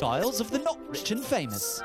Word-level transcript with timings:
Lifestyles 0.00 0.40
of 0.40 0.50
the 0.50 0.58
not 0.60 0.78
rich 0.88 1.10
and 1.10 1.22
famous. 1.22 1.82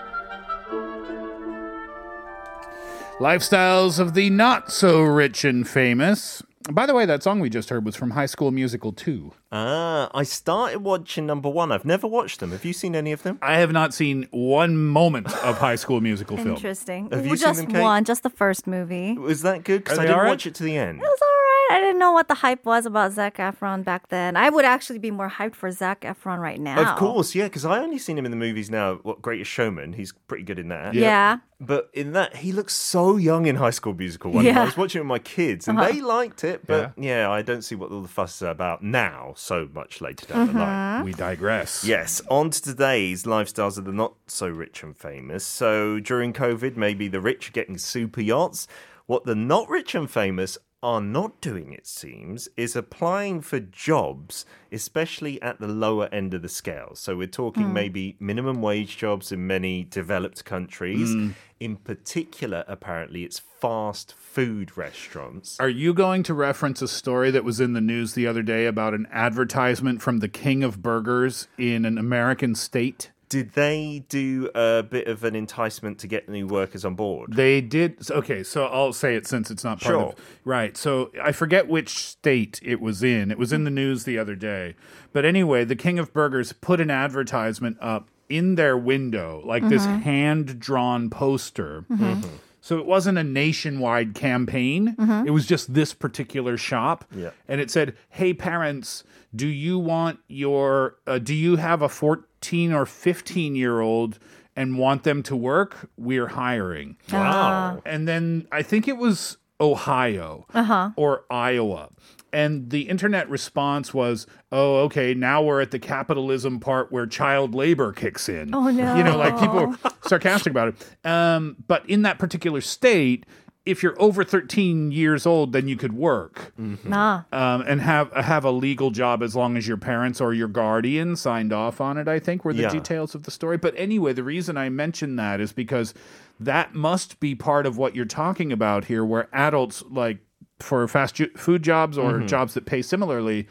Lifestyles 3.19 3.99
of 3.99 4.13
the 4.13 4.29
not 4.29 4.71
so 4.71 5.01
rich 5.01 5.43
and 5.43 5.67
famous. 5.67 6.41
By 6.71 6.85
the 6.85 6.93
way, 6.93 7.05
that 7.05 7.23
song 7.23 7.41
we 7.41 7.49
just 7.49 7.67
heard 7.67 7.83
was 7.83 7.97
from 7.97 8.11
High 8.11 8.27
School 8.27 8.51
Musical 8.51 8.93
2. 8.93 9.33
Ah, 9.51 10.09
I 10.13 10.23
started 10.23 10.79
watching 10.79 11.25
number 11.25 11.49
one. 11.49 11.71
I've 11.71 11.85
never 11.85 12.07
watched 12.07 12.39
them. 12.39 12.51
Have 12.51 12.65
you 12.65 12.73
seen 12.73 12.95
any 12.95 13.11
of 13.11 13.23
them? 13.23 13.37
I 13.41 13.57
have 13.59 13.71
not 13.71 13.93
seen 13.93 14.27
one 14.31 14.75
moment 14.77 15.27
of 15.43 15.59
High 15.59 15.75
School 15.75 16.01
Musical 16.01 16.35
film. 16.37 16.49
Interesting. 16.55 17.09
Have 17.11 17.23
you 17.25 17.29
Well, 17.31 17.37
seen 17.37 17.47
just 17.47 17.61
them, 17.61 17.71
Kate? 17.71 17.81
one, 17.81 18.03
just 18.03 18.23
the 18.23 18.29
first 18.29 18.67
movie. 18.67 19.13
Was 19.17 19.43
that 19.43 19.63
good? 19.63 19.83
Because 19.83 19.97
Are 19.97 20.01
I 20.01 20.03
they 20.05 20.07
didn't 20.07 20.17
alright? 20.19 20.31
watch 20.31 20.45
it 20.47 20.55
to 20.55 20.63
the 20.63 20.75
end. 20.77 20.97
It 20.97 21.01
was 21.01 21.19
alright. 21.21 21.31
I 21.67 21.79
didn't 21.81 21.97
know 21.99 22.11
what 22.11 22.27
the 22.27 22.35
hype 22.35 22.63
was 22.63 22.85
about 22.85 23.13
Zac 23.13 23.37
Efron 23.37 23.83
back 23.83 24.09
then. 24.09 24.37
I 24.37 24.49
would 24.51 24.65
actually 24.65 24.99
be 24.99 25.09
more 25.09 25.29
hyped 25.31 25.55
for 25.55 25.71
Zac 25.71 26.01
Efron 26.01 26.37
right 26.37 26.59
now. 26.59 26.91
Of 26.91 26.97
course, 26.99 27.33
yeah, 27.33 27.45
because 27.45 27.65
I 27.65 27.79
only 27.79 27.97
seen 27.97 28.19
him 28.19 28.25
in 28.25 28.29
the 28.31 28.37
movies 28.37 28.69
now. 28.69 28.95
What 29.01 29.19
Greatest 29.23 29.49
Showman? 29.49 29.93
He's 29.93 30.11
pretty 30.11 30.43
good 30.43 30.59
in 30.59 30.67
that. 30.67 30.93
Yeah. 30.93 31.39
But 31.59 31.89
in 31.93 32.11
that, 32.11 32.35
he 32.37 32.51
looks 32.51 32.75
so 32.75 33.17
young 33.17 33.47
in 33.47 33.55
High 33.55 33.69
School 33.71 33.95
Musical. 33.95 34.29
One 34.31 34.45
Yeah. 34.45 34.51
Uh-huh. 34.51 34.61
I 34.61 34.65
was 34.65 34.77
watching 34.77 34.99
it 34.99 35.03
with 35.03 35.09
my 35.09 35.19
kids, 35.19 35.67
and 35.67 35.79
they 35.79 36.01
liked 36.01 36.43
it. 36.43 36.67
But 36.67 36.93
yeah. 36.97 37.31
I 37.31 37.41
don't 37.41 37.63
see 37.63 37.73
what 37.73 37.89
all 37.91 38.01
the 38.01 38.07
fuss 38.09 38.35
is 38.35 38.41
about 38.43 38.83
now. 38.83 39.33
So 39.45 39.69
much 39.75 40.01
later 40.01 40.25
down 40.25 40.47
Mm-hmm. 40.47 40.57
the 40.57 40.63
line. 40.63 41.03
We 41.05 41.13
digress. 41.13 41.83
Yes, 41.83 42.19
on 42.31 42.49
to 42.49 42.59
today's 42.59 43.25
lifestyles 43.25 43.77
of 43.77 43.85
the 43.85 43.91
not 43.91 44.15
so 44.25 44.47
rich 44.47 44.81
and 44.81 44.97
famous. 44.97 45.45
So 45.45 45.99
during 45.99 46.33
COVID, 46.33 46.75
maybe 46.75 47.07
the 47.07 47.21
rich 47.21 47.49
are 47.49 47.51
getting 47.51 47.77
super 47.77 48.21
yachts. 48.21 48.67
What 49.05 49.25
the 49.25 49.35
not 49.35 49.69
rich 49.69 49.93
and 49.93 50.09
famous 50.09 50.57
are 50.81 50.99
not 50.99 51.41
doing, 51.41 51.73
it 51.73 51.85
seems, 51.85 52.49
is 52.57 52.75
applying 52.75 53.41
for 53.41 53.59
jobs, 53.59 54.47
especially 54.71 55.39
at 55.43 55.59
the 55.59 55.67
lower 55.67 56.07
end 56.11 56.33
of 56.33 56.41
the 56.41 56.49
scale. 56.49 56.91
So 56.95 57.15
we're 57.15 57.27
talking 57.27 57.71
maybe 57.71 58.17
minimum 58.19 58.63
wage 58.63 58.97
jobs 58.97 59.31
in 59.31 59.45
many 59.45 59.83
developed 59.83 60.43
countries. 60.45 61.33
In 61.59 61.75
particular, 61.77 62.63
apparently, 62.67 63.23
it's 63.23 63.39
fast 63.65 64.13
food 64.13 64.77
restaurants. 64.77 65.59
Are 65.59 65.69
you 65.69 65.91
going 65.91 66.21
to 66.23 66.35
reference 66.35 66.83
a 66.83 66.87
story 66.87 67.31
that 67.31 67.43
was 67.43 67.59
in 67.59 67.73
the 67.73 67.81
news 67.81 68.13
the 68.13 68.27
other 68.27 68.43
day 68.43 68.67
about 68.67 68.93
an 68.93 69.07
advertisement 69.11 70.03
from 70.03 70.19
the 70.19 70.27
King 70.27 70.63
of 70.63 70.83
Burgers 70.83 71.47
in 71.57 71.83
an 71.83 71.97
American 71.97 72.53
state? 72.53 73.09
Did 73.27 73.53
they 73.53 74.05
do 74.07 74.51
a 74.53 74.83
bit 74.83 75.07
of 75.07 75.23
an 75.23 75.35
enticement 75.35 75.97
to 75.99 76.07
get 76.07 76.29
new 76.29 76.45
workers 76.45 76.85
on 76.85 76.93
board? 76.93 77.33
They 77.33 77.59
did. 77.59 78.11
Okay, 78.11 78.43
so 78.43 78.67
I'll 78.67 78.93
say 78.93 79.15
it 79.15 79.25
since 79.25 79.49
it's 79.49 79.63
not 79.63 79.81
part 79.81 79.93
Sure. 79.95 80.05
of. 80.09 80.15
Right. 80.43 80.77
So 80.77 81.09
I 81.19 81.31
forget 81.31 81.67
which 81.67 81.89
state 81.89 82.59
it 82.61 82.79
was 82.79 83.01
in. 83.01 83.31
It 83.31 83.39
was 83.39 83.51
in 83.51 83.63
the 83.63 83.71
news 83.71 84.03
the 84.03 84.19
other 84.19 84.35
day. 84.35 84.75
But 85.11 85.25
anyway, 85.25 85.65
the 85.65 85.75
King 85.75 85.97
of 85.97 86.13
Burgers 86.13 86.53
put 86.53 86.79
an 86.79 86.91
advertisement 86.91 87.77
up 87.81 88.09
in 88.29 88.55
their 88.55 88.77
window, 88.77 89.41
like 89.43 89.67
this 89.69 89.87
mm-hmm. 89.87 90.01
hand 90.01 90.59
drawn 90.59 91.09
poster. 91.09 91.85
Mm-hmm. 91.89 92.27
So 92.65 92.79
it 92.79 92.87
wasn't 92.87 93.19
a 93.19 93.23
nationwide 93.23 94.15
campaign. 94.15 94.95
It 95.27 95.29
was 95.29 95.45
just 95.45 95.75
this 95.75 95.93
particular 95.93 96.57
shop. 96.57 97.05
Yeah. 97.15 97.29
And 97.47 97.61
it 97.61 97.69
said, 97.69 97.95
"Hey 98.09 98.33
parents, 98.33 99.03
do 99.35 99.45
you 99.45 99.77
want 99.77 100.17
your 100.27 100.95
uh, 101.05 101.19
do 101.19 101.35
you 101.35 101.57
have 101.57 101.83
a 101.83 101.89
14 101.89 102.73
or 102.73 102.87
15 102.87 103.55
year 103.55 103.81
old 103.81 104.17
and 104.55 104.79
want 104.79 105.03
them 105.03 105.21
to 105.23 105.35
work? 105.35 105.91
We're 105.95 106.29
hiring." 106.29 106.97
Wow. 107.13 107.83
And 107.85 108.07
then 108.07 108.47
I 108.51 108.63
think 108.63 108.87
it 108.87 108.97
was 108.97 109.37
Ohio 109.61 110.47
or 110.95 111.25
Iowa. 111.29 111.89
And 112.35 112.69
the 112.69 112.81
internet 112.89 113.29
response 113.29 113.93
was, 113.93 114.27
oh, 114.51 114.79
okay, 114.83 115.13
now 115.13 115.41
we're 115.41 115.61
at 115.61 115.71
the 115.71 115.79
capitalism 115.79 116.59
part 116.59 116.91
where 116.91 117.07
child 117.07 117.55
labor 117.55 117.93
kicks 117.93 118.27
in. 118.27 118.53
Oh, 118.53 118.69
no. 118.69 118.95
You 118.97 119.03
know, 119.05 119.17
like 119.17 119.39
people 119.39 119.67
were 119.67 119.77
sarcastic 120.07 120.51
about 120.51 120.67
it. 120.69 121.09
Um, 121.09 121.55
but 121.67 121.89
in 121.89 122.01
that 122.01 122.19
particular 122.19 122.59
state, 122.59 123.25
if 123.65 123.81
you're 123.81 123.99
over 123.99 124.23
13 124.23 124.91
years 124.91 125.25
old, 125.25 125.53
then 125.53 125.67
you 125.67 125.75
could 125.77 125.93
work 125.93 126.53
Nah. 126.83 127.23
um, 127.31 127.61
and 127.65 127.81
have 127.81 128.11
have 128.13 128.45
a 128.45 128.51
legal 128.51 128.91
job 128.91 129.23
as 129.23 129.35
long 129.35 129.57
as 129.57 129.67
your 129.67 129.77
parents 129.77 130.21
or 130.21 130.33
your 130.35 130.47
guardian 130.47 131.15
signed 131.15 131.51
off 131.51 131.81
on 131.81 131.97
it. 131.97 132.07
I 132.07 132.19
think 132.19 132.45
were 132.45 132.53
the 132.53 132.61
Yeah. 132.63 132.69
details 132.69 133.15
of 133.15 133.23
the 133.23 133.31
story. 133.31 133.57
But 133.57 133.73
anyway, 133.75 134.13
the 134.13 134.23
reason 134.23 134.55
I 134.55 134.69
mention 134.69 135.15
that 135.15 135.39
is 135.41 135.51
because 135.51 135.95
that 136.39 136.75
must 136.75 137.19
be 137.19 137.33
part 137.33 137.65
of 137.65 137.75
what 137.77 137.95
you're 137.95 138.05
talking 138.05 138.51
about 138.51 138.85
here, 138.85 139.03
where 139.03 139.29
adults 139.33 139.83
like 139.89 140.19
for 140.59 140.87
fast 140.87 141.21
food 141.35 141.63
jobs 141.63 141.97
or 141.97 142.21
jobs 142.21 142.53
that 142.53 142.65
pay 142.65 142.81
similarly. 142.81 143.47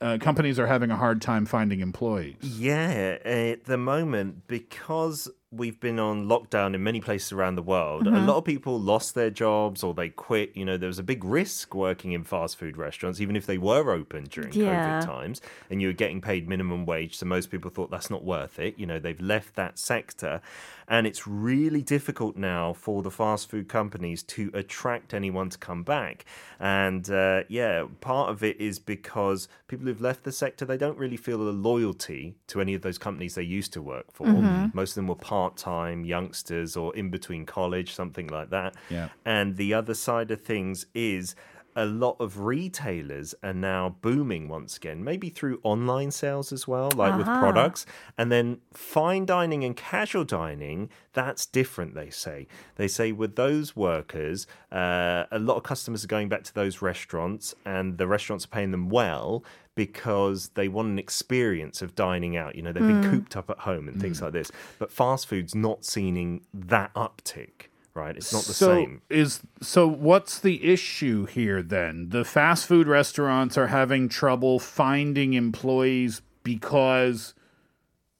Uh, 0.00 0.16
companies 0.20 0.60
are 0.60 0.66
having 0.68 0.92
a 0.92 0.96
hard 0.96 1.20
time 1.20 1.44
finding 1.44 1.80
employees. 1.80 2.36
Yeah, 2.40 3.18
at 3.24 3.64
the 3.64 3.76
moment, 3.76 4.46
because 4.46 5.28
we've 5.50 5.80
been 5.80 5.98
on 5.98 6.26
lockdown 6.26 6.74
in 6.74 6.82
many 6.82 7.00
places 7.00 7.32
around 7.32 7.54
the 7.54 7.62
world, 7.62 8.06
a 8.06 8.10
lot 8.10 8.36
of 8.36 8.44
people 8.44 8.78
lost 8.78 9.14
their 9.14 9.30
jobs 9.30 9.82
or 9.82 9.94
they 9.94 10.10
quit. 10.10 10.54
You 10.54 10.64
know, 10.66 10.76
there 10.76 10.88
was 10.88 10.98
a 10.98 11.02
big 11.02 11.24
risk 11.24 11.74
working 11.74 12.12
in 12.12 12.22
fast 12.22 12.58
food 12.58 12.76
restaurants, 12.76 13.18
even 13.20 13.34
if 13.34 13.46
they 13.46 13.56
were 13.56 13.90
open 13.92 14.24
during 14.24 14.52
Yeah. 14.52 15.00
COVID 15.00 15.06
times 15.06 15.40
and 15.70 15.80
you 15.80 15.88
were 15.88 15.94
getting 15.94 16.20
paid 16.20 16.48
minimum 16.48 16.84
wage. 16.84 17.16
So 17.16 17.24
most 17.24 17.50
people 17.50 17.70
thought 17.70 17.90
that's 17.90 18.10
not 18.10 18.24
worth 18.24 18.58
it. 18.58 18.78
You 18.78 18.84
know, 18.86 18.98
they've 18.98 19.20
left 19.20 19.54
that 19.54 19.78
sector. 19.78 20.42
And 20.90 21.06
it's 21.06 21.26
really 21.26 21.82
difficult 21.82 22.36
now 22.36 22.72
for 22.72 23.02
the 23.02 23.10
fast 23.10 23.50
food 23.50 23.68
companies 23.68 24.22
to 24.24 24.50
attract 24.54 25.12
anyone 25.12 25.50
to 25.50 25.58
come 25.58 25.82
back. 25.82 26.24
And 26.60 27.08
uh, 27.10 27.44
yeah, 27.48 27.84
part 28.00 28.30
of 28.30 28.42
it 28.42 28.58
is 28.60 28.78
because 28.78 29.48
people 29.66 29.86
who've 29.86 30.00
left 30.00 30.24
the 30.24 30.32
sector, 30.32 30.64
they 30.64 30.78
don't 30.78 30.96
really 30.98 31.18
feel 31.18 31.42
a 31.42 31.50
loyalty 31.50 32.36
to 32.48 32.60
any 32.62 32.72
of 32.74 32.80
those 32.82 32.96
companies 32.98 33.34
they 33.34 33.42
used 33.42 33.72
to 33.74 33.82
work 33.82 34.06
for. 34.12 34.26
Most 34.74 34.90
of 34.92 34.94
them 34.96 35.08
were 35.08 35.14
part 35.14 35.37
time 35.56 36.04
youngsters 36.04 36.76
or 36.76 36.94
in 36.94 37.10
between 37.10 37.46
college, 37.46 37.94
something 37.94 38.26
like 38.26 38.50
that. 38.50 38.74
Yeah. 38.90 39.08
And 39.24 39.56
the 39.56 39.74
other 39.74 39.94
side 39.94 40.30
of 40.30 40.42
things 40.42 40.86
is 40.94 41.34
a 41.78 41.86
lot 41.86 42.16
of 42.18 42.40
retailers 42.40 43.36
are 43.44 43.54
now 43.54 43.96
booming 44.02 44.48
once 44.48 44.76
again, 44.76 45.04
maybe 45.04 45.30
through 45.30 45.60
online 45.62 46.10
sales 46.10 46.52
as 46.52 46.66
well, 46.66 46.90
like 46.96 47.16
with 47.16 47.28
uh-huh. 47.28 47.38
products. 47.38 47.86
And 48.18 48.32
then 48.32 48.58
fine 48.72 49.24
dining 49.24 49.62
and 49.62 49.76
casual 49.76 50.24
dining, 50.24 50.90
that's 51.12 51.46
different, 51.46 51.94
they 51.94 52.10
say. 52.10 52.48
They 52.74 52.88
say 52.88 53.12
with 53.12 53.36
those 53.36 53.76
workers, 53.76 54.48
uh, 54.72 55.26
a 55.30 55.38
lot 55.38 55.56
of 55.56 55.62
customers 55.62 56.02
are 56.02 56.08
going 56.08 56.28
back 56.28 56.42
to 56.44 56.54
those 56.54 56.82
restaurants 56.82 57.54
and 57.64 57.96
the 57.96 58.08
restaurants 58.08 58.44
are 58.44 58.48
paying 58.48 58.72
them 58.72 58.88
well 58.88 59.44
because 59.76 60.48
they 60.54 60.66
want 60.66 60.88
an 60.88 60.98
experience 60.98 61.80
of 61.80 61.94
dining 61.94 62.36
out. 62.36 62.56
You 62.56 62.62
know, 62.62 62.72
they've 62.72 62.82
been 62.82 63.04
hmm. 63.04 63.10
cooped 63.10 63.36
up 63.36 63.50
at 63.50 63.58
home 63.60 63.86
and 63.86 64.00
things 64.00 64.18
hmm. 64.18 64.24
like 64.24 64.32
this. 64.32 64.50
But 64.80 64.90
fast 64.90 65.28
food's 65.28 65.54
not 65.54 65.84
seeing 65.84 66.40
that 66.52 66.92
uptick. 66.94 67.68
Right, 67.98 68.16
it's 68.16 68.32
not 68.32 68.44
the 68.44 68.52
so 68.52 68.74
same. 68.74 69.02
Is 69.10 69.40
so 69.60 69.88
what's 69.88 70.38
the 70.38 70.64
issue 70.64 71.26
here 71.26 71.62
then? 71.62 72.10
The 72.10 72.24
fast 72.24 72.66
food 72.66 72.86
restaurants 72.86 73.58
are 73.58 73.66
having 73.66 74.08
trouble 74.08 74.60
finding 74.60 75.34
employees 75.34 76.22
because 76.44 77.34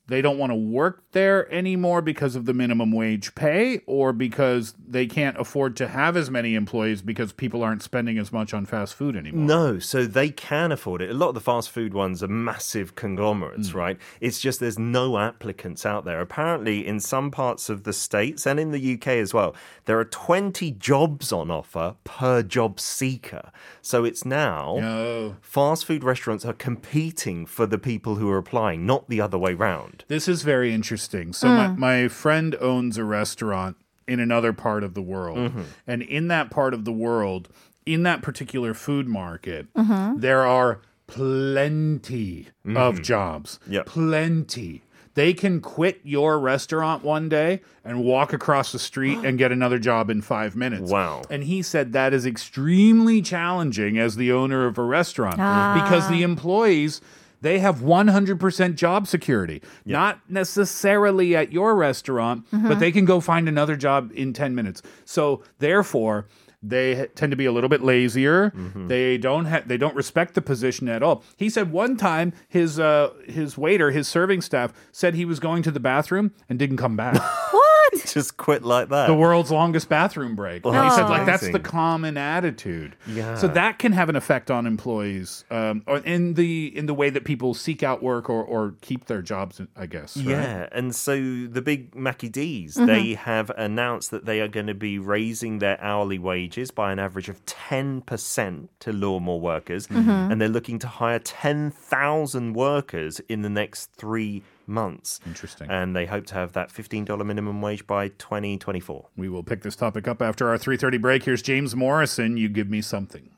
they 0.08 0.22
don't 0.22 0.38
want 0.38 0.50
to 0.50 0.56
work 0.56 1.04
there 1.12 1.50
anymore 1.52 2.00
because 2.02 2.34
of 2.34 2.46
the 2.46 2.54
minimum 2.54 2.92
wage 2.92 3.34
pay 3.34 3.80
or 3.86 4.12
because 4.12 4.74
they 4.86 5.06
can't 5.06 5.38
afford 5.38 5.76
to 5.76 5.88
have 5.88 6.16
as 6.16 6.30
many 6.30 6.54
employees 6.54 7.02
because 7.02 7.32
people 7.32 7.62
aren't 7.62 7.82
spending 7.82 8.18
as 8.18 8.32
much 8.32 8.54
on 8.54 8.64
fast 8.64 8.94
food 8.94 9.14
anymore. 9.14 9.44
No, 9.44 9.78
so 9.78 10.06
they 10.06 10.30
can 10.30 10.72
afford 10.72 11.02
it. 11.02 11.10
A 11.10 11.14
lot 11.14 11.28
of 11.28 11.34
the 11.34 11.40
fast 11.42 11.70
food 11.70 11.92
ones 11.92 12.22
are 12.22 12.28
massive 12.28 12.94
conglomerates, 12.94 13.70
mm. 13.70 13.74
right? 13.74 13.98
It's 14.20 14.40
just 14.40 14.60
there's 14.60 14.78
no 14.78 15.18
applicants 15.18 15.84
out 15.84 16.06
there. 16.06 16.20
Apparently, 16.20 16.86
in 16.86 17.00
some 17.00 17.30
parts 17.30 17.68
of 17.68 17.84
the 17.84 17.92
States 17.92 18.46
and 18.46 18.58
in 18.58 18.70
the 18.70 18.94
UK 18.94 19.08
as 19.08 19.34
well, 19.34 19.54
there 19.84 19.98
are 19.98 20.04
20 20.04 20.70
jobs 20.72 21.32
on 21.32 21.50
offer 21.50 21.96
per 22.04 22.42
job 22.42 22.80
seeker. 22.80 23.52
So 23.82 24.04
it's 24.04 24.24
now 24.24 24.78
No. 24.80 25.36
fast 25.42 25.84
food 25.84 26.02
restaurants 26.02 26.46
are 26.46 26.54
competing 26.54 27.44
for 27.44 27.66
the 27.66 27.78
people 27.78 28.14
who 28.14 28.30
are 28.30 28.38
applying, 28.38 28.86
not 28.86 29.08
the 29.10 29.20
other 29.20 29.36
way 29.36 29.52
round. 29.52 29.97
This 30.08 30.28
is 30.28 30.42
very 30.42 30.72
interesting. 30.72 31.32
So 31.32 31.48
my, 31.48 31.66
mm. 31.66 31.76
my 31.76 32.08
friend 32.08 32.56
owns 32.60 32.96
a 32.98 33.04
restaurant 33.04 33.76
in 34.06 34.20
another 34.20 34.52
part 34.52 34.82
of 34.82 34.94
the 34.94 35.02
world. 35.02 35.38
Mm-hmm. 35.38 35.62
And 35.86 36.02
in 36.02 36.28
that 36.28 36.50
part 36.50 36.74
of 36.74 36.84
the 36.84 36.92
world, 36.92 37.48
in 37.84 38.02
that 38.04 38.22
particular 38.22 38.74
food 38.74 39.06
market, 39.06 39.72
mm-hmm. 39.74 40.18
there 40.20 40.46
are 40.46 40.80
plenty 41.06 42.48
of 42.64 42.94
mm-hmm. 42.94 43.02
jobs. 43.02 43.58
Yep. 43.68 43.86
Plenty. 43.86 44.82
They 45.14 45.34
can 45.34 45.60
quit 45.60 46.00
your 46.04 46.38
restaurant 46.38 47.02
one 47.02 47.28
day 47.28 47.60
and 47.84 48.04
walk 48.04 48.32
across 48.32 48.70
the 48.70 48.78
street 48.78 49.18
and 49.24 49.36
get 49.36 49.50
another 49.50 49.78
job 49.78 50.10
in 50.10 50.22
five 50.22 50.54
minutes. 50.54 50.90
Wow. 50.90 51.22
And 51.28 51.42
he 51.42 51.60
said 51.60 51.92
that 51.92 52.14
is 52.14 52.24
extremely 52.24 53.20
challenging 53.20 53.98
as 53.98 54.16
the 54.16 54.30
owner 54.30 54.66
of 54.66 54.78
a 54.78 54.82
restaurant 54.82 55.36
ah. 55.38 55.80
because 55.82 56.08
the 56.08 56.22
employees 56.22 57.00
they 57.40 57.58
have 57.60 57.76
100% 57.80 58.74
job 58.74 59.06
security. 59.06 59.62
Not 59.84 60.20
necessarily 60.28 61.36
at 61.36 61.52
your 61.52 61.74
restaurant, 61.76 62.46
but 62.50 62.80
they 62.80 62.90
can 62.92 63.04
go 63.04 63.20
find 63.20 63.48
another 63.48 63.76
job 63.76 64.10
in 64.14 64.32
10 64.32 64.54
minutes. 64.54 64.82
So, 65.04 65.42
therefore, 65.58 66.26
They 66.60 67.06
tend 67.14 67.30
to 67.30 67.36
be 67.36 67.44
a 67.46 67.52
little 67.52 67.68
bit 67.70 67.82
lazier. 67.82 68.50
They 68.88 69.16
don't 69.16 69.44
ha- 69.44 69.62
they 69.64 69.76
don't 69.78 69.94
respect 69.94 70.34
the 70.34 70.42
position 70.42 70.88
at 70.88 71.04
all. 71.04 71.22
He 71.36 71.48
said 71.48 71.70
one 71.70 71.96
time 71.96 72.32
his 72.48 72.80
uh, 72.80 73.10
his 73.28 73.56
waiter, 73.56 73.92
his 73.92 74.08
serving 74.08 74.40
staff 74.42 74.72
said 74.90 75.14
he 75.14 75.24
was 75.24 75.38
going 75.38 75.62
to 75.62 75.70
the 75.70 75.78
bathroom 75.78 76.32
and 76.48 76.58
didn't 76.58 76.78
come 76.78 76.96
back. 76.96 77.14
What? 77.92 78.06
Just 78.06 78.36
quit 78.36 78.62
like 78.64 78.88
that. 78.88 79.06
the 79.06 79.14
world's 79.14 79.50
longest 79.50 79.88
bathroom 79.88 80.34
break. 80.34 80.64
Well, 80.64 80.82
he 80.84 80.90
said 80.90 81.08
like 81.08 81.26
that's 81.26 81.48
the 81.50 81.60
common 81.60 82.16
attitude. 82.16 82.96
Yeah. 83.06 83.34
So 83.36 83.48
that 83.48 83.78
can 83.78 83.92
have 83.92 84.08
an 84.08 84.16
effect 84.16 84.50
on 84.50 84.66
employees, 84.66 85.44
um, 85.50 85.82
or 85.86 85.98
in 85.98 86.34
the 86.34 86.76
in 86.76 86.86
the 86.86 86.94
way 86.94 87.10
that 87.10 87.24
people 87.24 87.54
seek 87.54 87.82
out 87.82 88.02
work 88.02 88.28
or, 88.30 88.42
or 88.42 88.74
keep 88.80 89.06
their 89.06 89.22
jobs. 89.22 89.60
I 89.76 89.86
guess. 89.86 90.16
right? 90.16 90.26
Yeah, 90.26 90.68
and 90.72 90.94
so 90.94 91.14
the 91.16 91.62
big 91.62 91.94
Mackie 91.94 92.28
D's, 92.28 92.76
Mm-hmm. 92.76 92.86
they 92.86 93.14
have 93.14 93.50
announced 93.56 94.10
that 94.10 94.24
they 94.24 94.40
are 94.40 94.48
going 94.48 94.66
to 94.68 94.74
be 94.74 94.98
raising 94.98 95.58
their 95.58 95.80
hourly 95.82 96.18
wages 96.18 96.70
by 96.70 96.92
an 96.92 96.98
average 96.98 97.28
of 97.28 97.44
10% 97.46 98.68
to 98.80 98.92
lure 98.92 99.20
more 99.20 99.40
workers. 99.40 99.86
Mm-hmm. 99.88 100.10
And 100.10 100.40
they're 100.40 100.48
looking 100.48 100.78
to 100.80 100.86
hire 100.88 101.18
10,000 101.18 102.52
workers 102.54 103.20
in 103.28 103.42
the 103.42 103.48
next 103.50 103.90
three 103.92 104.42
months. 104.68 105.20
Interesting. 105.26 105.70
And 105.70 105.96
they 105.96 106.06
hope 106.06 106.26
to 106.26 106.34
have 106.34 106.52
that 106.52 106.70
$15 106.70 107.24
minimum 107.24 107.60
wage 107.60 107.86
by 107.86 108.08
2024. 108.08 109.08
We 109.16 109.28
will 109.28 109.42
pick 109.42 109.62
this 109.62 109.76
topic 109.76 110.06
up 110.06 110.22
after 110.22 110.48
our 110.48 110.58
3:30 110.58 110.98
break. 110.98 111.24
Here's 111.24 111.42
James 111.42 111.74
Morrison. 111.74 112.36
You 112.36 112.48
give 112.48 112.68
me 112.68 112.82
something. 112.82 113.30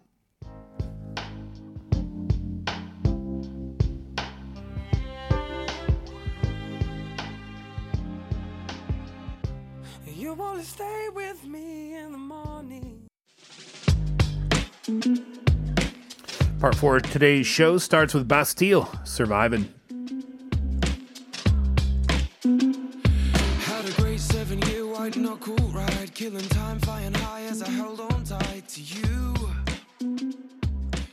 You 10.06 10.34
wanna 10.34 10.62
stay 10.62 11.08
with 11.14 11.44
me 11.44 11.94
in 11.96 12.12
the 12.12 12.18
morning. 12.18 13.08
Part 16.60 16.74
four 16.74 16.96
of 16.96 17.04
today's 17.04 17.46
show 17.46 17.78
starts 17.78 18.12
with 18.12 18.28
Bastille 18.28 18.88
surviving. 19.04 19.72
Year 25.30 25.36
white 25.36 25.46
knuckle 25.46 25.68
ride, 25.68 26.14
killing 26.14 26.48
time, 26.48 26.78
flying 26.80 27.14
high 27.14 27.42
as 27.42 27.62
I 27.62 27.68
held 27.70 28.00
on 28.00 28.24
tight 28.24 28.68
to 28.68 28.80
you. 28.80 29.34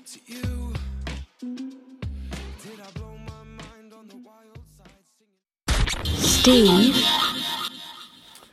To 0.05 0.19
you. 0.25 0.73
Did 1.41 2.79
I 2.79 2.91
blow 2.95 3.17
my 3.27 3.43
mind 3.43 3.93
on 3.93 4.07
the 4.07 4.17
wild 4.17 4.59
side? 4.77 6.15
Singing 6.15 6.93
Steve, 6.93 7.05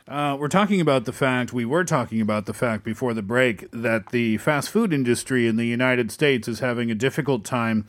Uh, 0.07 0.37
we're 0.39 0.47
talking 0.47 0.79
about 0.79 1.05
the 1.05 1.13
fact, 1.13 1.51
we 1.51 1.65
were 1.65 1.83
talking 1.83 2.21
about 2.21 2.45
the 2.45 2.53
fact 2.53 2.83
before 2.83 3.13
the 3.13 3.23
break 3.23 3.69
that 3.71 4.09
the 4.09 4.37
fast 4.37 4.69
food 4.69 4.93
industry 4.93 5.47
in 5.47 5.55
the 5.55 5.65
United 5.65 6.11
States 6.11 6.47
is 6.47 6.59
having 6.59 6.91
a 6.91 6.95
difficult 6.95 7.43
time 7.43 7.87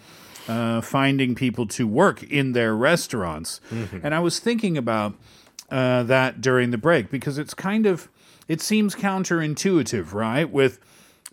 uh, 0.48 0.80
finding 0.80 1.34
people 1.34 1.66
to 1.66 1.86
work 1.86 2.22
in 2.22 2.52
their 2.52 2.74
restaurants. 2.74 3.60
And 4.02 4.14
I 4.14 4.20
was 4.20 4.38
thinking 4.38 4.78
about 4.78 5.14
uh, 5.70 6.02
that 6.04 6.40
during 6.40 6.70
the 6.70 6.78
break 6.78 7.10
because 7.10 7.38
it's 7.38 7.54
kind 7.54 7.86
of, 7.86 8.08
it 8.48 8.60
seems 8.60 8.94
counterintuitive, 8.94 10.12
right? 10.12 10.50
With 10.50 10.78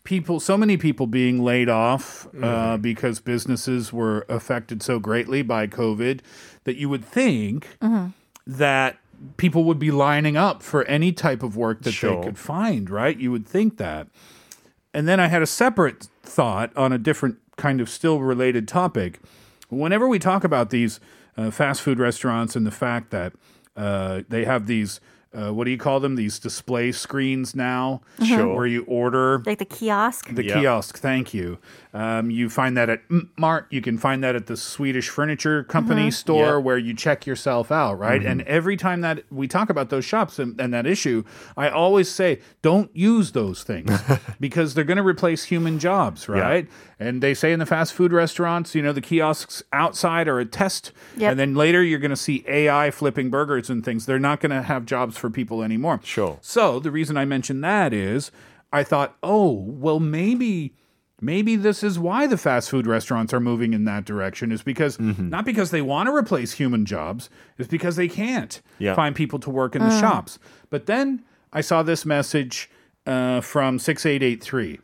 people, 0.03 0.39
so 0.39 0.57
many 0.57 0.77
people 0.77 1.07
being 1.07 1.44
laid 1.44 1.69
off 1.69 2.27
uh, 2.41 2.77
because 2.77 3.19
businesses 3.19 3.94
were 3.94 4.25
affected 4.30 4.81
so 4.83 5.00
greatly 5.00 5.41
by 5.41 5.68
COVID 5.68 6.19
that 6.65 6.75
you 6.75 6.89
would 6.89 7.06
think 7.06 7.68
that 8.47 8.97
people 9.38 9.63
would 9.63 9.80
be 9.80 9.91
lining 9.91 10.35
up 10.35 10.62
for 10.62 10.83
any 10.85 11.12
type 11.13 11.44
of 11.44 11.56
work 11.56 11.83
that 11.83 11.91
Sure. 11.94 12.18
they 12.19 12.25
could 12.27 12.38
find, 12.38 12.89
right? 12.89 13.18
You 13.18 13.31
would 13.31 13.45
think 13.47 13.77
that. 13.77 14.07
And 14.94 15.07
then 15.07 15.19
I 15.19 15.27
had 15.27 15.41
a 15.41 15.47
separate 15.47 16.07
thought 16.24 16.75
on 16.75 16.91
a 16.91 16.97
different 16.97 17.38
kind 17.56 17.80
of 17.80 17.89
still 17.89 18.19
related 18.19 18.68
topic. 18.68 19.19
Whenever 19.69 20.07
we 20.07 20.19
talk 20.19 20.44
about 20.44 20.69
these 20.71 21.00
uh, 21.38 21.50
fast 21.51 21.81
food 21.81 22.00
restaurants 22.00 22.56
and 22.56 22.65
the 22.65 22.71
fact 22.71 23.09
that 23.12 23.33
uh, 23.75 24.21
they 24.29 24.45
have 24.45 24.67
these, 24.67 24.99
uh, 25.33 25.51
what 25.51 25.65
do 25.65 25.71
you 25.71 25.77
call 25.77 26.00
them? 26.00 26.15
These 26.15 26.39
display 26.39 26.91
screens 26.91 27.56
now, 27.56 28.01
Sure. 28.24 28.56
where 28.56 28.65
you 28.68 28.83
order 28.88 29.41
Like 29.45 29.59
the 29.59 29.65
kiosk? 29.65 30.30
the 30.33 30.44
Yeah. 30.45 30.53
kiosk. 30.62 30.97
Thank 30.97 31.33
you. 31.33 31.57
Um, 31.94 32.31
you 32.31 32.50
find 32.50 32.75
that 32.77 32.89
at 32.89 33.01
Mart. 33.38 33.68
You 33.69 33.81
can 33.81 33.97
find 33.97 34.24
that 34.24 34.35
at 34.35 34.47
the 34.47 34.57
Swedish 34.57 35.09
Furniture 35.09 35.63
Company 35.63 36.09
store 36.12 36.45
Yeah. 36.45 36.57
where 36.57 36.77
you 36.77 36.94
check 36.95 37.27
yourself 37.27 37.71
out, 37.71 38.00
right? 38.00 38.24
And 38.25 38.41
every 38.44 38.77
time 38.77 39.01
that 39.01 39.24
we 39.31 39.47
talk 39.47 39.69
about 39.69 39.89
those 39.89 40.03
shops 40.06 40.39
and, 40.39 40.59
and 40.59 40.74
that 40.74 40.88
issue, 40.88 41.24
I 41.56 41.69
always 41.69 42.09
say, 42.09 42.39
don't 42.63 42.89
use 42.95 43.31
those 43.33 43.63
things 43.63 43.91
because 44.39 44.74
they're 44.74 44.83
going 44.83 44.97
to 44.97 45.03
replace 45.03 45.44
human 45.45 45.77
jobs, 45.80 46.27
right? 46.27 46.68
And 47.00 47.21
they 47.21 47.33
say 47.33 47.51
in 47.51 47.59
the 47.59 47.65
fast 47.65 47.94
food 47.94 48.12
restaurants, 48.13 48.74
you 48.75 48.81
know, 48.81 48.94
the 48.94 49.01
kiosks 49.01 49.62
outside 49.74 50.27
are 50.27 50.39
a 50.39 50.45
test. 50.45 50.91
Yep. 51.18 51.31
And 51.31 51.39
then 51.39 51.53
later 51.53 51.83
you're 51.83 52.00
going 52.00 52.09
to 52.12 52.15
see 52.15 52.44
AI 52.47 52.91
flipping 52.91 53.30
burgers 53.30 53.69
and 53.69 53.83
things. 53.83 54.06
They're 54.06 54.19
not 54.19 54.39
going 54.39 54.51
to 54.51 54.62
have 54.63 54.85
jobs 54.85 55.18
for 55.23 55.29
people 55.29 55.63
anymore. 55.63 56.01
Sure. 56.03 56.37
So 56.41 56.79
the 56.81 56.91
reason 56.91 57.15
I 57.15 57.23
mentioned 57.23 57.63
that 57.63 57.93
is 57.93 58.29
I 58.73 58.83
thought, 58.83 59.15
oh, 59.23 59.51
well, 59.53 59.99
maybe. 60.01 60.75
Maybe 61.21 61.55
this 61.55 61.83
is 61.83 61.97
why 61.97 62.27
the 62.27 62.35
fast 62.37 62.69
food 62.69 62.85
restaurants 62.85 63.33
are 63.33 63.39
moving 63.39 63.73
in 63.73 63.85
that 63.85 64.03
direction 64.03 64.51
is 64.51 64.61
because 64.61 64.99
not 64.99 65.45
because 65.45 65.71
they 65.71 65.81
want 65.81 66.07
to 66.07 66.13
replace 66.13 66.51
human 66.51 66.85
jobs, 66.85 67.29
it's 67.57 67.69
because 67.69 67.95
they 67.95 68.09
can't 68.09 68.61
Yeah. 68.77 68.93
find 68.93 69.15
people 69.15 69.39
to 69.39 69.49
work 69.49 69.73
in 69.73 69.81
the 69.81 69.99
shops. 70.01 70.37
But 70.69 70.85
then 70.85 71.23
I 71.53 71.61
saw 71.61 71.81
this 71.81 72.05
message 72.05 72.69
uh, 73.07 73.39
from 73.39 73.79
6883. 73.79 74.81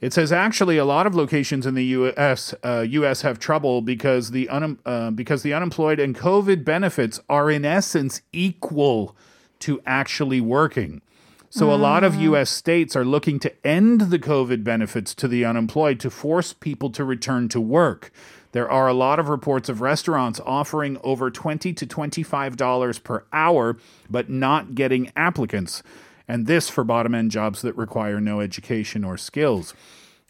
It 0.00 0.12
says 0.12 0.32
actually 0.32 0.76
a 0.76 0.84
lot 0.84 1.06
of 1.06 1.14
locations 1.14 1.66
in 1.66 1.74
the 1.74 1.84
U.S. 2.00 2.52
Uh, 2.64 2.84
U.S. 2.88 3.22
have 3.22 3.38
trouble 3.38 3.80
because 3.80 4.32
the 4.32 4.48
un- 4.48 4.80
uh, 4.84 5.12
because 5.12 5.42
the 5.44 5.54
unemployed 5.54 6.00
and 6.00 6.16
COVID 6.16 6.64
benefits 6.64 7.20
are 7.28 7.48
in 7.48 7.64
essence 7.64 8.22
equal 8.32 9.16
to 9.60 9.80
actually 9.86 10.40
working. 10.40 11.02
So 11.48 11.72
a 11.72 11.76
lot 11.76 12.04
of 12.04 12.14
mm. 12.14 12.22
U.S. 12.22 12.50
states 12.50 12.96
are 12.96 13.04
looking 13.04 13.38
to 13.40 13.66
end 13.66 14.02
the 14.02 14.18
COVID 14.18 14.62
benefits 14.64 15.14
to 15.14 15.28
the 15.28 15.44
unemployed 15.44 16.00
to 16.00 16.10
force 16.10 16.52
people 16.52 16.90
to 16.90 17.04
return 17.04 17.48
to 17.48 17.60
work. 17.60 18.10
There 18.52 18.70
are 18.70 18.88
a 18.88 18.94
lot 18.94 19.18
of 19.18 19.28
reports 19.28 19.68
of 19.68 19.80
restaurants 19.80 20.40
offering 20.44 20.98
over 21.02 21.30
twenty 21.30 21.72
to 21.74 21.86
twenty-five 21.86 22.56
dollars 22.56 22.98
per 22.98 23.24
hour, 23.32 23.76
but 24.10 24.28
not 24.28 24.74
getting 24.74 25.12
applicants, 25.16 25.82
and 26.26 26.46
this 26.46 26.68
for 26.68 26.84
bottom-end 26.84 27.30
jobs 27.30 27.62
that 27.62 27.76
require 27.76 28.20
no 28.20 28.40
education 28.40 29.04
or 29.04 29.16
skills. 29.16 29.72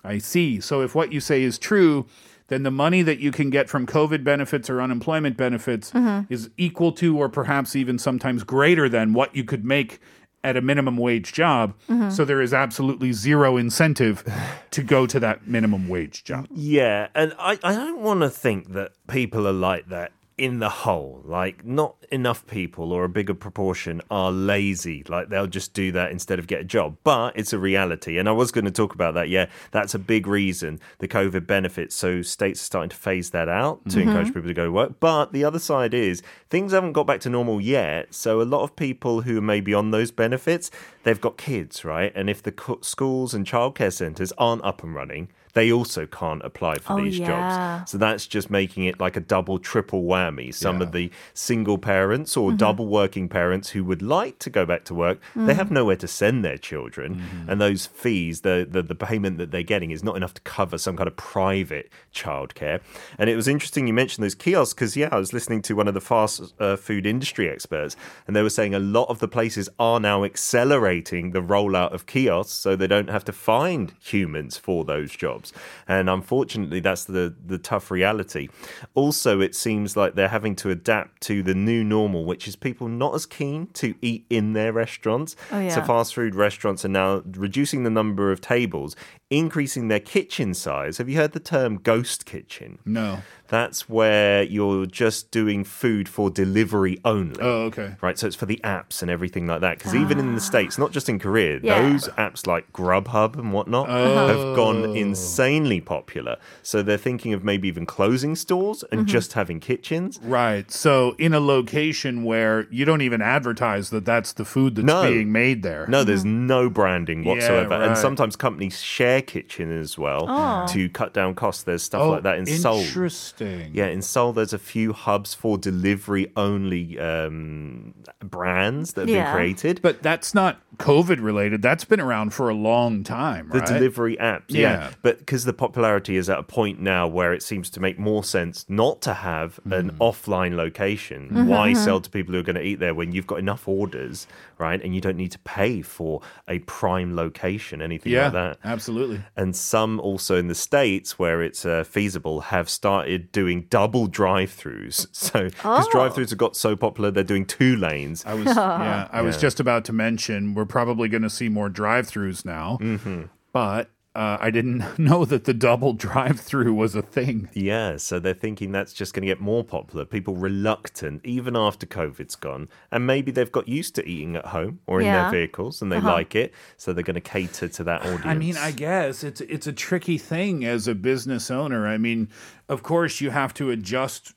I 0.04 0.18
see. 0.18 0.60
So 0.60 0.82
if 0.82 0.94
what 0.94 1.12
you 1.12 1.20
say 1.20 1.42
is 1.42 1.58
true, 1.58 2.06
then 2.48 2.62
the 2.62 2.70
money 2.70 3.02
that 3.02 3.18
you 3.18 3.32
can 3.32 3.50
get 3.50 3.68
from 3.68 3.86
COVID 3.86 4.22
benefits 4.22 4.70
or 4.70 4.80
unemployment 4.80 5.36
benefits 5.36 5.90
mm-hmm. 5.90 6.32
is 6.32 6.50
equal 6.56 6.92
to, 6.92 7.18
or 7.18 7.28
perhaps 7.28 7.74
even 7.74 7.98
sometimes 7.98 8.44
greater 8.44 8.88
than, 8.88 9.12
what 9.12 9.34
you 9.34 9.44
could 9.44 9.64
make 9.64 10.00
at 10.44 10.56
a 10.56 10.60
minimum 10.60 10.96
wage 10.96 11.32
job. 11.32 11.74
Mm-hmm. 11.90 12.10
So 12.10 12.24
there 12.24 12.40
is 12.40 12.54
absolutely 12.54 13.12
zero 13.12 13.56
incentive 13.56 14.22
to 14.70 14.82
go 14.82 15.06
to 15.06 15.18
that 15.18 15.48
minimum 15.48 15.88
wage 15.88 16.22
job. 16.22 16.46
Yeah, 16.54 17.08
and 17.14 17.34
I, 17.38 17.58
I 17.64 17.74
don't 17.74 18.00
want 18.00 18.20
to 18.20 18.30
think 18.30 18.72
that 18.72 18.92
people 19.08 19.48
are 19.48 19.52
like 19.52 19.88
that 19.88 20.12
in 20.38 20.58
the 20.58 20.68
whole. 20.68 21.22
Like, 21.24 21.64
not 21.64 21.96
enough 22.10 22.46
people 22.46 22.92
or 22.92 23.04
a 23.04 23.08
bigger 23.08 23.34
proportion 23.34 24.02
are 24.10 24.30
lazy. 24.30 25.02
Like, 25.08 25.28
they'll 25.28 25.46
just 25.46 25.72
do 25.72 25.92
that 25.92 26.10
instead 26.10 26.38
of 26.38 26.46
get 26.46 26.60
a 26.60 26.64
job. 26.64 26.96
But 27.04 27.36
it's 27.36 27.52
a 27.52 27.58
reality. 27.58 28.18
And 28.18 28.28
I 28.28 28.32
was 28.32 28.52
going 28.52 28.66
to 28.66 28.70
talk 28.70 28.94
about 28.94 29.14
that. 29.14 29.28
Yeah, 29.28 29.46
that's 29.70 29.94
a 29.94 29.98
big 29.98 30.26
reason, 30.26 30.80
the 30.98 31.08
COVID 31.08 31.46
benefits. 31.46 31.96
So 31.96 32.22
states 32.22 32.60
are 32.60 32.64
starting 32.64 32.90
to 32.90 32.96
phase 32.96 33.30
that 33.30 33.48
out 33.48 33.84
to 33.84 33.98
mm-hmm. 33.98 34.08
encourage 34.08 34.28
people 34.28 34.48
to 34.48 34.54
go 34.54 34.66
to 34.66 34.72
work. 34.72 35.00
But 35.00 35.32
the 35.32 35.44
other 35.44 35.58
side 35.58 35.94
is 35.94 36.22
things 36.50 36.72
haven't 36.72 36.92
got 36.92 37.06
back 37.06 37.20
to 37.20 37.30
normal 37.30 37.60
yet. 37.60 38.14
So 38.14 38.40
a 38.40 38.44
lot 38.44 38.62
of 38.62 38.76
people 38.76 39.22
who 39.22 39.38
are 39.38 39.42
maybe 39.42 39.72
on 39.72 39.90
those 39.90 40.10
benefits, 40.10 40.70
they've 41.04 41.20
got 41.20 41.38
kids, 41.38 41.84
right? 41.84 42.12
And 42.14 42.28
if 42.28 42.42
the 42.42 42.52
co- 42.52 42.80
schools 42.82 43.32
and 43.32 43.46
childcare 43.46 43.92
centres 43.92 44.32
aren't 44.36 44.64
up 44.64 44.82
and 44.82 44.94
running, 44.94 45.28
they 45.56 45.72
also 45.72 46.02
can't 46.06 46.42
apply 46.44 46.74
for 46.78 46.92
Oh, 46.92 47.02
these 47.02 47.18
yeah. 47.18 47.26
jobs. 47.26 47.90
So 47.90 47.98
that's 47.98 48.26
just 48.26 48.48
making 48.50 48.84
it 48.84 49.00
like 49.00 49.16
a 49.16 49.20
double, 49.34 49.58
triple 49.58 50.02
whammy. 50.04 50.54
Some 50.54 50.80
of 50.82 50.92
the 50.92 51.10
single 51.34 51.78
parents 51.78 52.36
or 52.36 52.46
Mm-hmm. 52.50 52.56
double 52.66 52.86
working 52.86 53.28
parents 53.28 53.70
who 53.70 53.82
would 53.90 54.02
like 54.02 54.38
to 54.44 54.50
go 54.50 54.64
back 54.64 54.84
to 54.84 54.94
work, 54.94 55.18
Mm. 55.34 55.46
they 55.48 55.54
have 55.54 55.70
nowhere 55.70 55.96
to 55.96 56.06
send 56.06 56.44
their 56.44 56.58
children. 56.58 57.08
Mm-hmm. 57.16 57.50
And 57.50 57.60
those 57.60 57.86
fees, 57.86 58.42
the, 58.42 58.66
the, 58.70 58.82
the 58.82 58.94
payment 58.94 59.38
that 59.38 59.50
they're 59.50 59.62
getting 59.74 59.90
is 59.90 60.04
not 60.04 60.16
enough 60.16 60.34
to 60.34 60.42
cover 60.42 60.76
some 60.78 60.96
kind 60.98 61.08
of 61.08 61.16
private 61.16 61.88
childcare. 62.14 62.80
And 63.18 63.28
it 63.30 63.36
was 63.36 63.48
interesting 63.48 63.86
you 63.86 63.94
mentioned 63.94 64.22
those 64.24 64.34
kiosks 64.34 64.74
because, 64.74 64.96
yeah, 64.96 65.08
I 65.10 65.16
was 65.18 65.32
listening 65.32 65.62
to 65.62 65.74
one 65.74 65.88
of 65.88 65.94
the 65.94 66.00
fast 66.00 66.52
uh, 66.60 66.76
food 66.76 67.06
industry 67.06 67.48
experts, 67.48 67.96
and 68.26 68.36
they 68.36 68.42
were 68.42 68.50
saying 68.50 68.74
a 68.74 68.78
lot 68.78 69.08
of 69.08 69.18
the 69.20 69.28
places 69.28 69.68
are 69.78 69.98
now 70.00 70.22
accelerating 70.24 71.30
the 71.32 71.40
rollout 71.40 71.92
of 71.92 72.06
kiosks 72.06 72.52
so 72.54 72.76
they 72.76 72.86
don't 72.86 73.10
have 73.10 73.24
to 73.24 73.32
find 73.32 73.94
humans 74.00 74.56
for 74.56 74.84
those 74.84 75.10
jobs. 75.12 75.45
Jobs. 75.50 75.62
And 75.88 76.10
unfortunately, 76.10 76.80
that's 76.80 77.04
the, 77.04 77.34
the 77.44 77.58
tough 77.58 77.90
reality. 77.90 78.48
Also, 78.94 79.40
it 79.40 79.54
seems 79.54 79.96
like 79.96 80.14
they're 80.14 80.28
having 80.28 80.56
to 80.56 80.70
adapt 80.70 81.20
to 81.22 81.42
the 81.42 81.54
new 81.54 81.84
normal, 81.84 82.24
which 82.24 82.48
is 82.48 82.56
people 82.56 82.88
not 82.88 83.14
as 83.14 83.26
keen 83.26 83.68
to 83.74 83.94
eat 84.02 84.26
in 84.30 84.52
their 84.52 84.72
restaurants. 84.72 85.36
Oh, 85.52 85.68
So 85.68 85.82
fast 85.82 86.14
food 86.14 86.34
restaurants 86.34 86.84
are 86.84 86.88
now 86.88 87.22
reducing 87.32 87.84
the 87.84 87.90
number 87.90 88.32
of 88.32 88.40
tables, 88.40 88.96
increasing 89.30 89.88
their 89.88 90.00
kitchen 90.00 90.54
size. 90.54 90.98
Have 90.98 91.08
you 91.08 91.16
heard 91.16 91.32
the 91.32 91.40
term 91.40 91.78
ghost 91.78 92.26
kitchen? 92.26 92.78
No. 92.84 93.18
That's 93.48 93.88
where 93.88 94.42
you're 94.42 94.86
just 94.86 95.30
doing 95.30 95.64
food 95.64 96.08
for 96.08 96.30
delivery 96.30 96.98
only. 97.04 97.40
Oh, 97.40 97.64
okay. 97.66 97.94
Right, 98.00 98.18
so 98.18 98.26
it's 98.26 98.36
for 98.36 98.46
the 98.46 98.60
apps 98.64 99.02
and 99.02 99.10
everything 99.10 99.46
like 99.46 99.60
that. 99.60 99.78
Because 99.78 99.94
even 99.94 100.18
in 100.18 100.32
the 100.32 100.40
ah. 100.40 100.44
States, 100.44 100.78
not 100.78 100.92
just 100.92 101.08
in 101.08 101.18
Korea, 101.18 101.60
Yeah. 101.62 101.82
those 101.82 102.08
apps 102.10 102.46
like 102.46 102.72
Grubhub 102.72 103.38
and 103.38 103.52
whatnot 103.52 103.88
oh. 103.88 104.28
have 104.28 104.56
gone 104.56 104.96
insanely 104.96 105.80
popular. 105.80 106.36
So 106.62 106.82
they're 106.82 106.96
thinking 106.96 107.32
of 107.32 107.44
maybe 107.44 107.68
even 107.68 107.86
closing 107.86 108.34
stores 108.36 108.84
and 108.90 109.02
mm-hmm. 109.02 109.08
just 109.08 109.34
having 109.34 109.60
kitchens. 109.60 110.18
Right. 110.22 110.70
So 110.70 111.14
in 111.18 111.34
a 111.34 111.40
location 111.40 112.24
where 112.24 112.66
you 112.70 112.84
don't 112.84 113.02
even 113.02 113.22
advertise 113.22 113.90
that 113.90 114.04
that's 114.04 114.32
the 114.32 114.44
food 114.44 114.76
that's 114.76 114.86
No. 114.86 115.02
being 115.02 115.32
made 115.32 115.62
there. 115.62 115.86
No, 115.88 116.04
there's 116.04 116.24
mm-hmm. 116.24 116.46
no 116.46 116.70
branding 116.70 117.24
whatsoever. 117.24 117.74
And 117.74 117.88
right. 117.88 117.98
sometimes 117.98 118.36
companies 118.36 118.80
share 118.80 119.22
kitchen 119.22 119.76
as 119.76 119.98
well 119.98 120.26
oh. 120.28 120.66
to 120.68 120.88
cut 120.88 121.12
down 121.12 121.34
costs. 121.34 121.62
There's 121.62 121.82
stuff 121.82 122.02
oh, 122.02 122.10
like 122.10 122.22
that 122.22 122.38
in 122.38 122.46
Seoul. 122.46 122.80
interesting. 122.80 123.35
Yeah, 123.44 123.86
in 123.86 124.02
Seoul, 124.02 124.32
there's 124.32 124.52
a 124.52 124.58
few 124.58 124.92
hubs 124.92 125.34
for 125.34 125.58
delivery 125.58 126.32
only 126.36 126.98
um, 126.98 127.94
brands 128.20 128.94
that 128.94 129.02
have 129.02 129.08
Yeah. 129.08 129.24
been 129.24 129.34
created. 129.34 129.80
But 129.82 130.02
that's 130.02 130.34
not 130.34 130.60
COVID 130.78 131.22
related. 131.22 131.62
That's 131.62 131.84
been 131.84 132.00
around 132.00 132.34
for 132.34 132.48
a 132.48 132.54
long 132.54 133.02
time, 133.02 133.48
The 133.50 133.60
right? 133.60 133.68
delivery 133.68 134.16
apps, 134.18 134.44
yeah. 134.48 134.60
Yeah. 134.60 134.90
But 135.02 135.18
because 135.20 135.44
the 135.44 135.52
popularity 135.52 136.16
is 136.16 136.28
at 136.28 136.38
a 136.38 136.42
point 136.42 136.80
now 136.80 137.06
where 137.06 137.32
it 137.32 137.42
seems 137.42 137.70
to 137.70 137.80
make 137.80 137.98
more 137.98 138.24
sense 138.24 138.64
not 138.68 139.00
to 139.02 139.14
have 139.14 139.58
an 139.70 139.90
Hmm. 139.90 140.02
offline 140.02 140.54
location. 140.56 141.46
Why 141.46 141.72
sell 141.72 142.00
to 142.00 142.10
people 142.10 142.34
who 142.34 142.40
are 142.40 142.44
going 142.44 142.56
to 142.56 142.62
eat 142.62 142.78
there 142.80 142.94
when 142.94 143.12
you've 143.12 143.26
got 143.26 143.38
enough 143.38 143.66
orders, 143.68 144.26
right? 144.58 144.82
And 144.82 144.94
you 144.94 145.00
don't 145.00 145.16
need 145.16 145.32
to 145.32 145.38
pay 145.40 145.82
for 145.82 146.20
a 146.48 146.58
prime 146.60 147.16
location, 147.16 147.80
anything 147.80 148.12
yeah, 148.12 148.24
like 148.24 148.32
that. 148.32 148.58
absolutely. 148.64 149.20
And 149.36 149.54
some 149.56 149.98
also 150.00 150.36
in 150.36 150.48
the 150.48 150.54
States 150.54 151.18
where 151.18 151.42
it's 151.42 151.64
uh, 151.64 151.84
feasible 151.84 152.40
have 152.40 152.68
started 152.68 153.25
doing 153.32 153.66
double 153.70 154.06
drive 154.06 154.50
throughs. 154.50 155.06
So, 155.12 155.44
because 155.44 155.86
Oh. 155.88 155.90
drive 155.90 156.14
throughs 156.14 156.30
have 156.30 156.38
got 156.38 156.56
so 156.56 156.76
popular, 156.76 157.10
they're 157.10 157.24
doing 157.24 157.46
two 157.46 157.76
lanes. 157.76 158.24
I 158.26 158.34
was 158.34 158.46
yeah, 158.56 159.08
I 159.12 159.22
was 159.22 159.36
Yeah. 159.36 159.40
just 159.42 159.60
about 159.60 159.84
to 159.86 159.92
mention 159.92 160.54
we're 160.54 160.64
probably 160.66 161.08
going 161.08 161.22
to 161.22 161.30
see 161.30 161.48
more 161.48 161.68
drive-throughs 161.68 162.44
now. 162.44 162.78
Mm-hmm. 162.80 163.22
But 163.52 163.90
uh, 164.16 164.38
I 164.40 164.50
didn't 164.50 164.98
know 164.98 165.24
that 165.26 165.44
the 165.44 165.54
double 165.54 165.92
drive-through 165.92 166.72
was 166.74 166.94
a 166.94 167.02
thing. 167.02 167.48
Yeah, 167.52 167.98
so 167.98 168.18
they're 168.18 168.34
thinking 168.34 168.72
that's 168.72 168.92
just 168.92 169.12
going 169.14 169.22
to 169.22 169.26
get 169.26 169.40
more 169.40 169.62
popular. 169.62 170.04
People 170.04 170.34
reluctant, 170.34 171.20
even 171.24 171.54
after 171.56 171.86
COVID's 171.86 172.34
gone. 172.34 172.68
And 172.90 173.06
maybe 173.06 173.30
they've 173.30 173.52
got 173.52 173.68
used 173.68 173.94
to 173.96 174.08
eating 174.08 174.34
at 174.36 174.46
home 174.46 174.80
or 174.86 175.00
in 175.00 175.06
Yeah. 175.06 175.22
their 175.22 175.30
vehicles 175.30 175.82
and 175.82 175.92
they 175.92 176.00
like 176.00 176.34
it. 176.34 176.52
So 176.76 176.92
they're 176.92 177.04
going 177.04 177.14
to 177.14 177.20
cater 177.20 177.68
to 177.68 177.84
that 177.84 178.02
audience. 178.02 178.22
I 178.24 178.34
mean, 178.34 178.56
I 178.56 178.70
guess 178.70 179.22
it's 179.22 179.40
it's 179.42 179.66
a 179.66 179.72
tricky 179.72 180.18
thing 180.18 180.64
as 180.64 180.88
a 180.88 180.94
business 180.94 181.50
owner. 181.50 181.86
I 181.86 181.98
mean, 181.98 182.28
of 182.68 182.82
course 182.82 183.20
you 183.20 183.30
have 183.30 183.52
to 183.54 183.70
adjust 183.70 184.32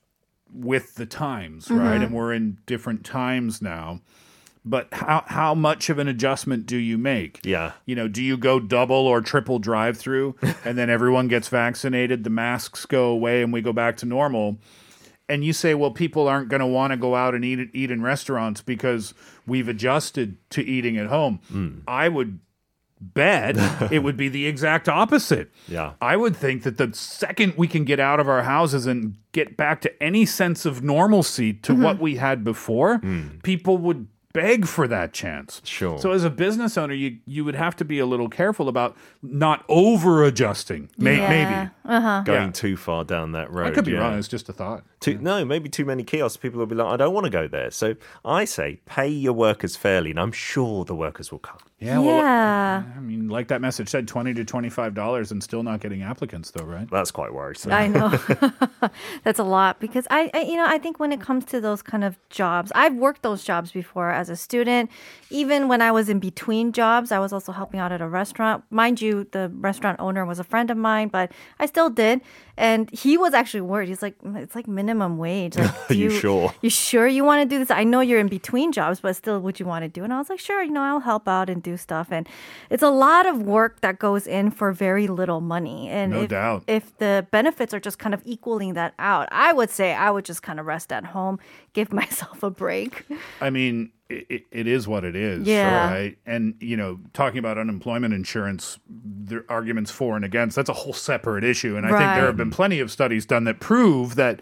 with 0.51 0.95
the 0.95 1.05
times, 1.05 1.69
right? 1.69 2.01
And 2.01 2.13
we're 2.13 2.33
in 2.33 2.57
different 2.65 3.05
times 3.05 3.61
now. 3.61 4.01
But 4.65 4.89
how 4.91 5.23
how 5.27 5.55
much 5.55 5.89
of 5.89 5.99
an 5.99 6.07
adjustment 6.07 6.65
do 6.65 6.77
you 6.77 6.97
make? 6.97 7.39
Yeah. 7.43 7.73
You 7.85 7.95
know, 7.95 8.07
do 8.07 8.21
you 8.21 8.37
go 8.37 8.59
double 8.59 8.95
or 8.95 9.21
triple 9.21 9.59
drive 9.59 9.97
through 9.97 10.35
and 10.65 10.77
then 10.77 10.89
everyone 10.89 11.27
gets 11.27 11.47
vaccinated, 11.47 12.23
the 12.23 12.29
masks 12.29 12.85
go 12.85 13.05
away 13.05 13.41
and 13.41 13.53
we 13.53 13.61
go 13.61 13.73
back 13.73 13.97
to 13.97 14.05
normal? 14.05 14.57
And 15.29 15.45
you 15.45 15.53
say, 15.53 15.75
well, 15.75 15.91
people 15.91 16.27
aren't 16.27 16.49
going 16.49 16.59
to 16.59 16.65
want 16.65 16.91
to 16.91 16.97
go 16.97 17.15
out 17.15 17.35
and 17.35 17.45
eat 17.45 17.69
eat 17.73 17.91
in 17.91 18.01
restaurants 18.01 18.61
because 18.61 19.13
we've 19.47 19.67
adjusted 19.67 20.37
to 20.51 20.63
eating 20.63 20.97
at 20.97 21.07
home. 21.07 21.39
Hmm. 21.49 21.79
I 21.87 22.09
would 22.09 22.39
bet 22.99 23.55
it 23.91 23.99
would 23.99 24.17
be 24.17 24.27
the 24.27 24.45
exact 24.45 24.89
opposite. 24.89 25.51
Yeah. 25.67 25.93
I 26.01 26.17
would 26.17 26.35
think 26.35 26.63
that 26.63 26.77
the 26.77 26.93
second 26.93 27.53
we 27.57 27.67
can 27.67 27.85
get 27.85 27.99
out 27.99 28.19
of 28.19 28.27
our 28.27 28.43
houses 28.43 28.85
and 28.85 29.17
get 29.31 29.55
back 29.55 29.81
to 29.81 30.03
any 30.03 30.25
sense 30.25 30.65
of 30.65 30.83
normalcy 30.83 31.53
to 31.53 31.73
mm-hmm. 31.73 31.83
what 31.83 31.99
we 31.99 32.15
had 32.17 32.43
before, 32.43 32.97
hmm. 32.97 33.39
people 33.41 33.77
would 33.77 34.07
beg 34.33 34.67
for 34.67 34.87
that 34.87 35.13
chance. 35.13 35.61
Sure. 35.63 35.99
So 35.99 36.11
as 36.11 36.23
a 36.23 36.29
business 36.29 36.77
owner, 36.77 36.93
you 36.93 37.17
you 37.25 37.43
would 37.45 37.55
have 37.55 37.75
to 37.77 37.85
be 37.85 37.99
a 37.99 38.05
little 38.05 38.29
careful 38.29 38.67
about 38.67 38.95
not 39.21 39.63
over 39.67 40.23
adjusting. 40.23 40.89
May- 40.97 41.17
Yeah. 41.17 41.29
Maybe. 41.29 41.71
Uh-huh. 41.85 42.21
going 42.25 42.41
yeah. 42.47 42.51
too 42.51 42.77
far 42.77 43.03
down 43.03 43.31
that 43.33 43.51
road. 43.51 43.67
I 43.67 43.71
could 43.71 43.85
be 43.85 43.91
yeah. 43.91 43.99
wrong. 43.99 44.17
It's 44.17 44.27
just 44.27 44.49
a 44.49 44.53
thought. 44.53 44.83
Too, 44.99 45.17
no, 45.17 45.45
maybe 45.45 45.69
too 45.69 45.85
many 45.85 46.03
kiosks. 46.03 46.37
People 46.37 46.59
will 46.59 46.65
be 46.65 46.75
like, 46.75 46.91
I 46.93 46.97
don't 46.97 47.13
want 47.13 47.23
to 47.25 47.29
go 47.29 47.47
there. 47.47 47.71
So 47.71 47.95
I 48.25 48.43
say, 48.43 48.81
pay 48.85 49.07
your 49.07 49.33
workers 49.33 49.77
fairly, 49.77 50.09
and 50.09 50.19
I'm 50.19 50.33
sure 50.33 50.83
the 50.83 50.95
workers 50.95 51.31
will 51.31 51.39
come. 51.39 51.59
Yeah. 51.79 51.99
Well, 51.99 52.17
yeah. 52.17 52.83
I 52.97 52.99
mean, 52.99 53.29
like 53.29 53.47
that 53.47 53.61
message 53.61 53.87
said, 53.87 54.05
twenty 54.05 54.33
to 54.33 54.43
twenty-five 54.43 54.93
dollars, 54.93 55.31
and 55.31 55.41
still 55.41 55.63
not 55.63 55.79
getting 55.79 56.01
applicants, 56.01 56.51
though, 56.51 56.65
right? 56.65 56.89
That's 56.91 57.11
quite 57.11 57.33
worrisome. 57.33 57.71
I 57.71 57.87
know. 57.87 58.09
That's 59.23 59.39
a 59.39 59.43
lot 59.43 59.79
because 59.79 60.05
I, 60.09 60.29
I, 60.33 60.41
you 60.41 60.57
know, 60.57 60.65
I 60.67 60.77
think 60.77 60.99
when 60.99 61.13
it 61.13 61.21
comes 61.21 61.45
to 61.45 61.61
those 61.61 61.81
kind 61.81 62.03
of 62.03 62.17
jobs, 62.29 62.71
I've 62.75 62.95
worked 62.95 63.21
those 63.21 63.45
jobs 63.45 63.71
before 63.71 64.11
as 64.11 64.29
a 64.29 64.35
student. 64.35 64.91
Even 65.29 65.69
when 65.69 65.81
I 65.81 65.93
was 65.93 66.09
in 66.09 66.19
between 66.19 66.73
jobs, 66.73 67.13
I 67.13 67.19
was 67.19 67.31
also 67.31 67.53
helping 67.53 67.79
out 67.79 67.93
at 67.93 68.01
a 68.01 68.07
restaurant. 68.09 68.65
Mind 68.69 68.99
you, 68.99 69.27
the 69.31 69.49
restaurant 69.55 70.01
owner 70.01 70.25
was 70.25 70.39
a 70.39 70.43
friend 70.43 70.69
of 70.69 70.77
mine, 70.77 71.07
but 71.07 71.31
I 71.59 71.65
still 71.65 71.89
did. 71.89 72.19
And 72.59 72.89
he 72.91 73.17
was 73.17 73.33
actually 73.33 73.61
worried. 73.61 73.87
He's 73.87 74.01
like, 74.01 74.17
"Mm, 74.21 74.35
it's 74.35 74.53
like 74.53 74.67
minimum 74.67 75.17
wage. 75.17 75.55
Like, 75.57 75.69
Are 75.89 75.93
do 75.93 75.97
you 75.97 76.09
sure? 76.09 76.53
You 76.61 76.69
sure 76.69 77.07
you 77.07 77.23
want 77.23 77.41
to 77.41 77.47
do 77.47 77.57
this? 77.57 77.71
I 77.71 77.85
know 77.85 78.01
you're 78.01 78.19
in 78.19 78.27
between 78.27 78.73
jobs, 78.73 78.99
but 78.99 79.15
still, 79.15 79.39
would 79.39 79.59
you 79.61 79.65
want 79.65 79.83
to 79.83 79.87
do? 79.89 80.03
And 80.03 80.11
I 80.13 80.17
was 80.17 80.29
like, 80.29 80.39
sure. 80.39 80.61
You 80.61 80.71
know, 80.71 80.83
I'll 80.83 80.99
help 80.99 81.25
out 81.27 81.49
and 81.49 81.63
do 81.63 81.77
stuff. 81.77 82.09
And 82.11 82.27
it's 82.69 82.83
a 82.83 82.89
lot 82.89 83.25
of 83.25 83.41
work 83.41 83.79
that 83.79 83.97
goes 83.97 84.27
in 84.27 84.51
for 84.51 84.73
very 84.73 85.07
little 85.07 85.39
money. 85.39 85.87
And 85.89 86.11
No 86.11 86.21
if, 86.23 86.29
doubt. 86.29 86.63
if 86.67 86.97
the 86.97 87.25
benefits 87.31 87.73
are 87.73 87.79
just 87.79 87.97
kind 87.97 88.13
of 88.13 88.21
equaling 88.25 88.73
that 88.73 88.93
out, 88.99 89.29
I 89.31 89.53
would 89.53 89.69
say 89.69 89.93
I 89.93 90.11
would 90.11 90.25
just 90.25 90.43
kind 90.43 90.59
of 90.59 90.65
rest 90.65 90.91
at 90.91 91.05
home, 91.05 91.39
give 91.71 91.93
myself 92.01 92.43
a 92.43 92.49
break. 92.49 93.05
I 93.39 93.49
mean, 93.49 93.91
it, 94.09 94.45
it 94.51 94.67
is 94.67 94.87
what 94.87 95.03
it 95.03 95.15
is, 95.15 95.47
Yeah. 95.47 95.91
right? 95.93 96.17
And 96.25 96.55
you 96.59 96.75
know, 96.75 96.99
talking 97.13 97.37
about 97.39 97.57
unemployment 97.57 98.13
insurance, 98.13 98.79
there 98.89 99.39
are 99.39 99.45
arguments 99.49 99.91
for 99.91 100.15
and 100.15 100.25
against. 100.25 100.55
That's 100.55 100.69
a 100.69 100.73
whole 100.73 100.93
separate 100.93 101.43
issue, 101.43 101.75
and 101.77 101.85
I 101.85 101.89
think 101.89 102.01
there 102.01 102.25
have 102.25 102.37
been 102.37 102.51
plenty 102.51 102.79
of 102.79 102.91
studies 102.91 103.25
done 103.25 103.43
that 103.45 103.59
prove 103.59 104.15
that 104.15 104.39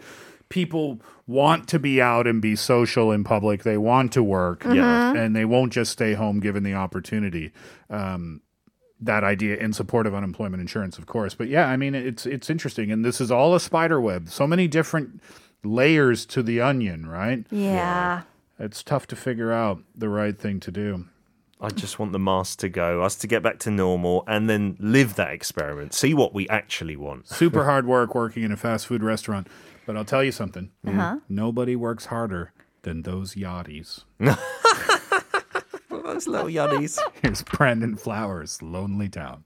people 0.48 1.00
want 1.26 1.68
to 1.68 1.78
be 1.78 2.00
out 2.00 2.26
and 2.26 2.40
be 2.40 2.56
social 2.56 3.12
in 3.12 3.22
public. 3.22 3.62
They 3.62 3.76
want 3.76 4.12
to 4.12 4.22
work, 4.22 4.64
Yeah. 4.64 5.12
and 5.14 5.36
they 5.36 5.44
won't 5.44 5.72
just 5.72 5.92
stay 5.92 6.14
home 6.14 6.40
given 6.40 6.62
the 6.62 6.72
opportunity. 6.74 7.52
Um, 7.90 8.40
that 9.00 9.22
idea 9.22 9.56
in 9.58 9.72
support 9.72 10.06
of 10.08 10.14
unemployment 10.14 10.60
insurance, 10.60 10.98
of 10.98 11.06
course. 11.06 11.34
But 11.34 11.48
yeah, 11.48 11.68
I 11.68 11.76
mean, 11.76 11.94
it's 11.94 12.24
it's 12.26 12.48
interesting, 12.50 12.90
and 12.90 13.04
this 13.04 13.20
is 13.20 13.30
all 13.30 13.54
a 13.54 13.60
spider 13.60 14.00
web. 14.00 14.28
So 14.30 14.46
many 14.46 14.66
different 14.66 15.22
layers 15.62 16.24
to 16.26 16.42
the 16.42 16.60
onion, 16.60 17.06
right? 17.06 17.46
Yeah. 17.50 18.22
It's 18.58 18.82
tough 18.82 19.06
to 19.08 19.16
figure 19.16 19.52
out 19.52 19.82
the 19.94 20.08
right 20.08 20.36
thing 20.36 20.60
to 20.60 20.70
do. 20.70 21.06
I 21.60 21.70
just 21.70 21.98
want 21.98 22.12
the 22.12 22.18
mask 22.18 22.60
to 22.60 22.68
go, 22.68 23.02
us 23.02 23.16
to 23.16 23.26
get 23.26 23.42
back 23.42 23.58
to 23.60 23.70
normal, 23.70 24.22
and 24.28 24.48
then 24.48 24.76
live 24.78 25.16
that 25.16 25.32
experiment. 25.32 25.92
See 25.92 26.14
what 26.14 26.32
we 26.32 26.48
actually 26.48 26.96
want. 26.96 27.26
Super 27.26 27.64
hard 27.64 27.86
work 27.86 28.14
working 28.14 28.44
in 28.44 28.52
a 28.52 28.56
fast 28.56 28.86
food 28.86 29.02
restaurant. 29.02 29.48
But 29.84 29.96
I'll 29.96 30.04
tell 30.04 30.22
you 30.22 30.32
something. 30.32 30.70
Uh-huh. 30.86 31.18
Nobody 31.28 31.74
works 31.74 32.06
harder 32.06 32.52
than 32.82 33.02
those 33.02 33.34
yachties. 33.34 34.04
Those 35.90 36.26
little 36.26 36.48
yuddies. 36.50 36.98
Here's 37.22 37.42
Brandon 37.42 37.96
Flowers, 37.96 38.62
Lonely 38.62 39.08
Town. 39.08 39.44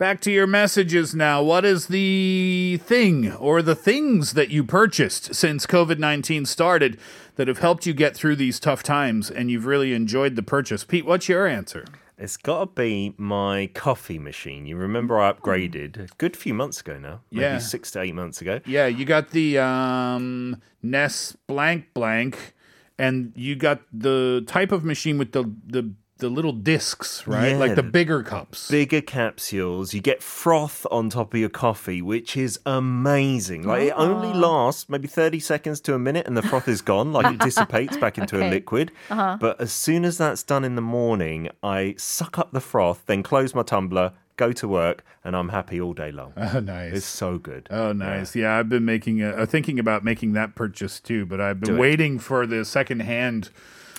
Back 0.00 0.22
to 0.22 0.32
your 0.32 0.46
messages 0.46 1.14
now. 1.14 1.42
What 1.42 1.66
is 1.66 1.88
the 1.88 2.80
thing 2.82 3.34
or 3.34 3.60
the 3.60 3.74
things 3.74 4.32
that 4.32 4.48
you 4.48 4.64
purchased 4.64 5.34
since 5.34 5.66
COVID 5.66 5.98
19 5.98 6.46
started 6.46 6.98
that 7.36 7.48
have 7.48 7.58
helped 7.58 7.84
you 7.84 7.92
get 7.92 8.16
through 8.16 8.36
these 8.36 8.58
tough 8.58 8.82
times 8.82 9.30
and 9.30 9.50
you've 9.50 9.66
really 9.66 9.92
enjoyed 9.92 10.36
the 10.36 10.42
purchase? 10.42 10.84
Pete, 10.84 11.04
what's 11.04 11.28
your 11.28 11.46
answer? 11.46 11.84
It's 12.16 12.38
got 12.38 12.60
to 12.60 12.66
be 12.82 13.12
my 13.18 13.68
coffee 13.74 14.18
machine. 14.18 14.64
You 14.64 14.76
remember 14.76 15.20
I 15.20 15.34
upgraded 15.34 15.98
a 16.10 16.14
good 16.16 16.34
few 16.34 16.54
months 16.54 16.80
ago 16.80 16.98
now, 16.98 17.20
maybe 17.30 17.42
Yeah. 17.42 17.58
six 17.58 17.90
to 17.90 18.00
eight 18.00 18.14
months 18.14 18.40
ago. 18.40 18.60
Yeah, 18.64 18.86
you 18.86 19.04
got 19.04 19.32
the 19.32 19.58
um, 19.58 20.62
Nest 20.82 21.36
blank 21.46 21.92
blank, 21.92 22.54
and 22.98 23.32
you 23.36 23.54
got 23.54 23.82
the 23.92 24.44
type 24.46 24.72
of 24.72 24.82
machine 24.82 25.18
with 25.18 25.32
the 25.32 25.44
the 25.66 25.92
the 26.20 26.28
little 26.28 26.52
discs, 26.52 27.26
right? 27.26 27.50
Yeah. 27.52 27.56
Like 27.58 27.74
the 27.74 27.82
bigger 27.82 28.22
cups. 28.22 28.70
bigger 28.70 29.00
capsules. 29.00 29.92
You 29.92 30.00
get 30.00 30.22
froth 30.22 30.86
on 30.90 31.10
top 31.10 31.34
of 31.34 31.40
your 31.40 31.48
coffee, 31.48 32.00
which 32.02 32.36
is 32.36 32.60
amazing. 32.66 33.62
Like 33.64 33.82
it 33.88 33.94
only 33.96 34.32
lasts 34.32 34.88
maybe 34.88 35.08
30 35.08 35.40
seconds 35.40 35.80
to 35.82 35.94
a 35.94 35.98
minute 35.98 36.26
and 36.26 36.36
the 36.36 36.42
froth 36.42 36.68
is 36.68 36.80
gone. 36.82 37.12
Like 37.12 37.32
it 37.34 37.40
dissipates 37.48 37.96
back 37.96 38.18
into 38.18 38.36
a 38.36 38.40
Okay. 38.40 38.50
liquid. 38.50 38.92
But 39.08 39.60
as 39.60 39.72
soon 39.72 40.04
as 40.04 40.18
that's 40.18 40.42
done 40.42 40.64
in 40.64 40.74
the 40.76 40.82
morning, 40.82 41.48
I 41.62 41.94
suck 41.98 42.38
up 42.38 42.52
the 42.52 42.60
froth, 42.60 43.04
then 43.06 43.22
close 43.22 43.54
my 43.54 43.62
tumbler, 43.62 44.12
go 44.36 44.52
to 44.52 44.66
work, 44.68 45.04
and 45.24 45.36
I'm 45.36 45.50
happy 45.50 45.80
all 45.80 45.92
day 45.92 46.10
long. 46.12 46.32
Oh, 46.36 46.60
nice. 46.60 46.94
It's 46.94 47.06
so 47.06 47.36
good. 47.38 47.66
Oh, 47.70 47.92
nice. 47.92 48.34
Yeah, 48.34 48.56
I've 48.56 48.68
been 48.70 48.84
making, 48.86 49.22
a, 49.22 49.30
uh, 49.30 49.46
thinking 49.46 49.78
about 49.78 50.02
making 50.04 50.32
that 50.32 50.54
purchase 50.54 51.00
too, 51.00 51.26
but 51.26 51.40
I've 51.40 51.60
been 51.60 51.70
Do 51.70 51.76
it. 51.76 51.80
waiting 51.80 52.18
for 52.18 52.46
the 52.46 52.64
secondhand. 52.64 53.50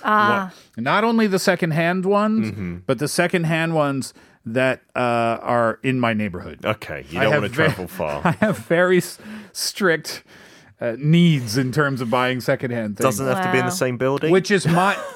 Ah. 0.04 0.52
Not 0.76 1.04
only 1.04 1.26
the 1.26 1.38
secondhand 1.38 2.04
ones, 2.06 2.50
Mm-hmm. 2.50 2.76
but 2.86 2.98
the 2.98 3.08
secondhand 3.08 3.74
ones 3.74 4.12
that 4.44 4.82
uh, 4.96 4.98
are 5.42 5.78
in 5.82 6.00
my 6.00 6.12
neighborhood. 6.14 6.64
Okay, 6.64 7.04
you 7.10 7.20
don't 7.20 7.30
want 7.32 7.42
to 7.44 7.48
ve- 7.50 7.54
travel 7.54 7.86
far. 7.88 8.22
I 8.24 8.32
have 8.32 8.58
very 8.58 8.98
s- 8.98 9.18
strict 9.52 10.24
uh, 10.80 10.96
needs 10.98 11.56
in 11.56 11.70
terms 11.70 12.00
of 12.00 12.10
buying 12.10 12.40
secondhand 12.40 12.96
things. 12.96 13.04
Doesn't 13.04 13.26
have 13.26 13.44
to 13.46 13.52
be 13.52 13.58
in 13.58 13.66
the 13.66 13.70
same 13.70 13.96
building. 13.98 14.32
which 14.32 14.50
is 14.50 14.66
my. 14.66 14.96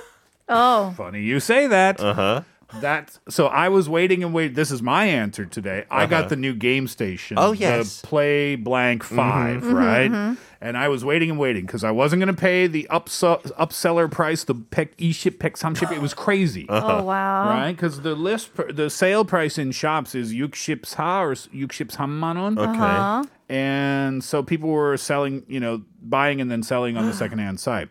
Oh, 0.49 0.95
Funny 0.97 1.23
you 1.23 1.41
say 1.41 1.67
that. 1.67 1.99
uh 1.99 2.15
huh. 2.15 2.43
That 2.81 3.19
so 3.29 3.49
I 3.49 3.69
was 3.69 3.89
waiting 3.89 4.23
and 4.23 4.33
wait. 4.33 4.55
This 4.55 4.71
is 4.71 4.81
my 4.81 5.07
answer 5.07 5.45
today. 5.45 5.87
I 5.91 6.07
got 6.07 6.29
the 6.29 6.37
new 6.37 6.55
game 6.55 6.87
station. 6.87 7.37
Uh-huh. 7.37 7.49
Oh, 7.49 7.53
yes. 7.53 8.01
the 8.01 8.07
Play 8.07 8.55
Blank 8.55 9.03
5 9.03 9.67
right? 9.73 10.37
And 10.61 10.77
I 10.77 10.89
was 10.89 11.05
waiting 11.05 11.31
and 11.31 11.39
waiting 11.39 11.67
because 11.67 11.85
I 11.85 11.91
wasn't 11.91 12.21
going 12.21 12.35
to 12.35 12.41
pay 12.41 12.67
the 12.67 12.87
upsell, 12.91 13.43
upseller 13.53 14.11
price, 14.11 14.45
the 14.45 14.55
pek 14.55 14.93
e-ship, 14.99 15.39
pek 15.39 15.57
samship. 15.57 15.91
It 15.93 16.01
was 16.01 16.15
crazy. 16.15 16.67
Uh-huh. 16.77 16.99
oh 16.99 17.05
wow. 17.05 17.49
Right, 17.49 17.73
because 17.73 18.03
the 18.03 18.15
list, 18.15 18.55
pr- 18.55 18.73
the 18.73 18.91
sale 18.91 19.25
price 19.25 19.57
in 19.57 19.71
shops 19.73 20.15
is 20.15 20.31
64 20.31 21.31
or 21.31 21.35
63만 21.35 22.37
원. 22.37 22.59
Okay. 22.59 22.69
Uh-huh. 22.79 23.25
And 23.49 24.25
so 24.25 24.43
people 24.43 24.69
were 24.71 24.97
selling, 24.97 25.45
you 25.47 25.61
know, 25.61 25.83
buying 26.03 26.41
and 26.41 26.51
then 26.51 26.63
selling 26.63 26.97
on 26.97 27.07
the 27.07 27.13
secondhand 27.23 27.61
site. 27.61 27.89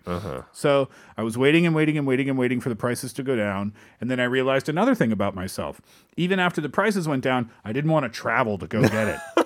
So 0.51 0.89
I 1.17 1.23
was 1.23 1.37
waiting 1.37 1.65
and 1.65 1.73
waiting 1.73 1.97
and 1.97 2.05
waiting 2.05 2.29
and 2.29 2.37
waiting 2.37 2.59
for 2.59 2.67
the 2.69 2.75
prices 2.75 3.13
to 3.13 3.23
go 3.23 3.35
down. 3.35 3.73
And 4.01 4.11
then 4.11 4.19
I 4.19 4.25
realized 4.25 4.67
another 4.67 4.93
thing 4.93 5.11
about 5.13 5.33
myself. 5.33 5.79
Even 6.17 6.39
after 6.39 6.59
the 6.59 6.69
prices 6.69 7.07
went 7.07 7.23
down, 7.23 7.49
I 7.63 7.71
didn't 7.71 7.91
want 7.91 8.03
to 8.03 8.09
travel 8.09 8.57
to 8.57 8.67
go 8.67 8.81
get 8.81 9.07
it. 9.07 9.19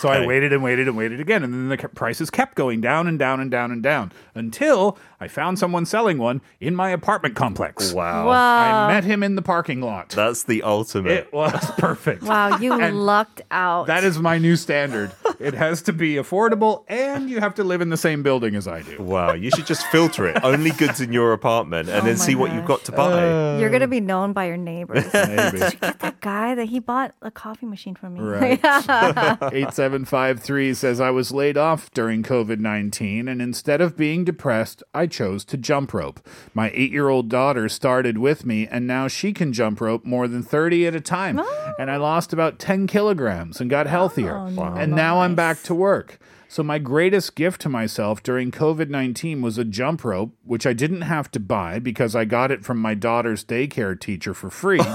So 0.00 0.08
I 0.08 0.26
waited 0.26 0.52
and 0.52 0.64
waited 0.64 0.88
and 0.88 0.96
waited 0.96 1.20
again. 1.20 1.44
And 1.44 1.52
then 1.54 1.68
the 1.68 1.88
prices 1.90 2.28
kept 2.28 2.49
going 2.54 2.80
down 2.80 3.06
and 3.06 3.18
down 3.18 3.40
and 3.40 3.50
down 3.50 3.70
and 3.70 3.82
down 3.82 4.12
until 4.34 4.98
I 5.20 5.28
found 5.28 5.58
someone 5.58 5.84
selling 5.86 6.18
one 6.18 6.40
in 6.60 6.74
my 6.74 6.90
apartment 6.90 7.34
complex. 7.36 7.92
Wow. 7.92 8.28
I 8.28 8.88
met 8.92 9.04
him 9.04 9.22
in 9.22 9.34
the 9.34 9.42
parking 9.42 9.80
lot. 9.82 10.10
That's 10.10 10.44
the 10.44 10.62
ultimate. 10.62 11.12
It 11.12 11.32
was 11.32 11.70
perfect. 11.78 12.22
Wow, 12.22 12.56
you 12.58 12.72
And 12.72 13.04
lucked 13.04 13.42
out. 13.50 13.86
That 13.86 14.04
is 14.04 14.18
my 14.18 14.38
new 14.38 14.56
standard. 14.56 15.12
It 15.38 15.54
has 15.54 15.82
to 15.82 15.92
be 15.92 16.14
affordable 16.14 16.84
and 16.88 17.28
you 17.28 17.40
have 17.40 17.54
to 17.56 17.64
live 17.64 17.80
in 17.80 17.90
the 17.90 17.96
same 17.96 18.22
building 18.22 18.54
as 18.54 18.66
I 18.66 18.82
do. 18.82 19.02
Wow, 19.02 19.32
you 19.32 19.50
should 19.50 19.66
just 19.66 19.86
filter 19.88 20.26
it. 20.26 20.42
Only 20.42 20.70
goods 20.70 21.00
in 21.00 21.12
your 21.12 21.32
apartment 21.32 21.88
and 21.88 21.98
Oh 22.02 22.04
then 22.04 22.18
my 22.18 22.24
see 22.24 22.34
what 22.34 22.52
you've 22.52 22.66
got 22.66 22.84
to 22.84 22.92
buy. 22.92 23.28
Uh, 23.28 23.58
You're 23.58 23.70
gonna 23.70 23.88
be 23.88 24.00
known 24.00 24.32
by 24.32 24.46
your 24.46 24.56
neighbors. 24.56 25.04
Maybe. 25.14 25.58
that 25.58 26.16
guy 26.20 26.54
that 26.54 26.66
he 26.66 26.78
bought 26.78 27.14
a 27.22 27.30
coffee 27.30 27.66
machine 27.66 27.94
from 27.94 28.14
me. 28.14 28.20
Right. 28.20 28.60
8753 29.52 30.74
says, 30.74 31.00
I 31.00 31.10
was 31.10 31.32
laid 31.32 31.56
off 31.56 31.90
during 31.92 32.22
COVID 32.22 32.39
19, 32.48 33.28
and 33.28 33.42
instead 33.42 33.80
of 33.80 33.96
being 33.96 34.24
depressed, 34.24 34.82
I 34.94 35.06
chose 35.06 35.44
to 35.46 35.56
jump 35.56 35.92
rope. 35.92 36.26
My 36.54 36.70
eight 36.74 36.92
year 36.92 37.08
old 37.08 37.28
daughter 37.28 37.68
started 37.68 38.18
with 38.18 38.46
me, 38.46 38.66
and 38.66 38.86
now 38.86 39.08
she 39.08 39.32
can 39.32 39.52
jump 39.52 39.80
rope 39.80 40.04
more 40.04 40.26
than 40.26 40.42
30 40.42 40.86
at 40.86 40.94
a 40.94 41.00
time. 41.00 41.40
And 41.78 41.90
I 41.90 41.96
lost 41.96 42.32
about 42.32 42.58
10 42.58 42.86
kilograms 42.86 43.60
and 43.60 43.68
got 43.68 43.86
healthier. 43.86 44.36
Oh, 44.36 44.50
wow. 44.54 44.74
And 44.76 44.92
now 44.92 45.20
I'm 45.20 45.34
back 45.34 45.62
to 45.64 45.74
work. 45.74 46.18
So, 46.48 46.62
my 46.64 46.78
greatest 46.78 47.36
gift 47.36 47.60
to 47.60 47.68
myself 47.68 48.22
during 48.22 48.50
COVID 48.50 48.88
19 48.88 49.40
was 49.40 49.56
a 49.56 49.64
jump 49.64 50.04
rope, 50.04 50.32
which 50.44 50.66
I 50.66 50.72
didn't 50.72 51.02
have 51.02 51.30
to 51.30 51.40
buy 51.40 51.78
because 51.78 52.16
I 52.16 52.24
got 52.24 52.50
it 52.50 52.64
from 52.64 52.78
my 52.78 52.94
daughter's 52.94 53.44
daycare 53.44 53.98
teacher 53.98 54.34
for 54.34 54.50
free. 54.50 54.80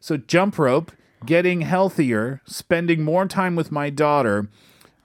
So, 0.00 0.16
jump 0.16 0.58
rope, 0.58 0.92
getting 1.26 1.62
healthier, 1.62 2.40
spending 2.44 3.02
more 3.02 3.26
time 3.26 3.56
with 3.56 3.72
my 3.72 3.90
daughter 3.90 4.48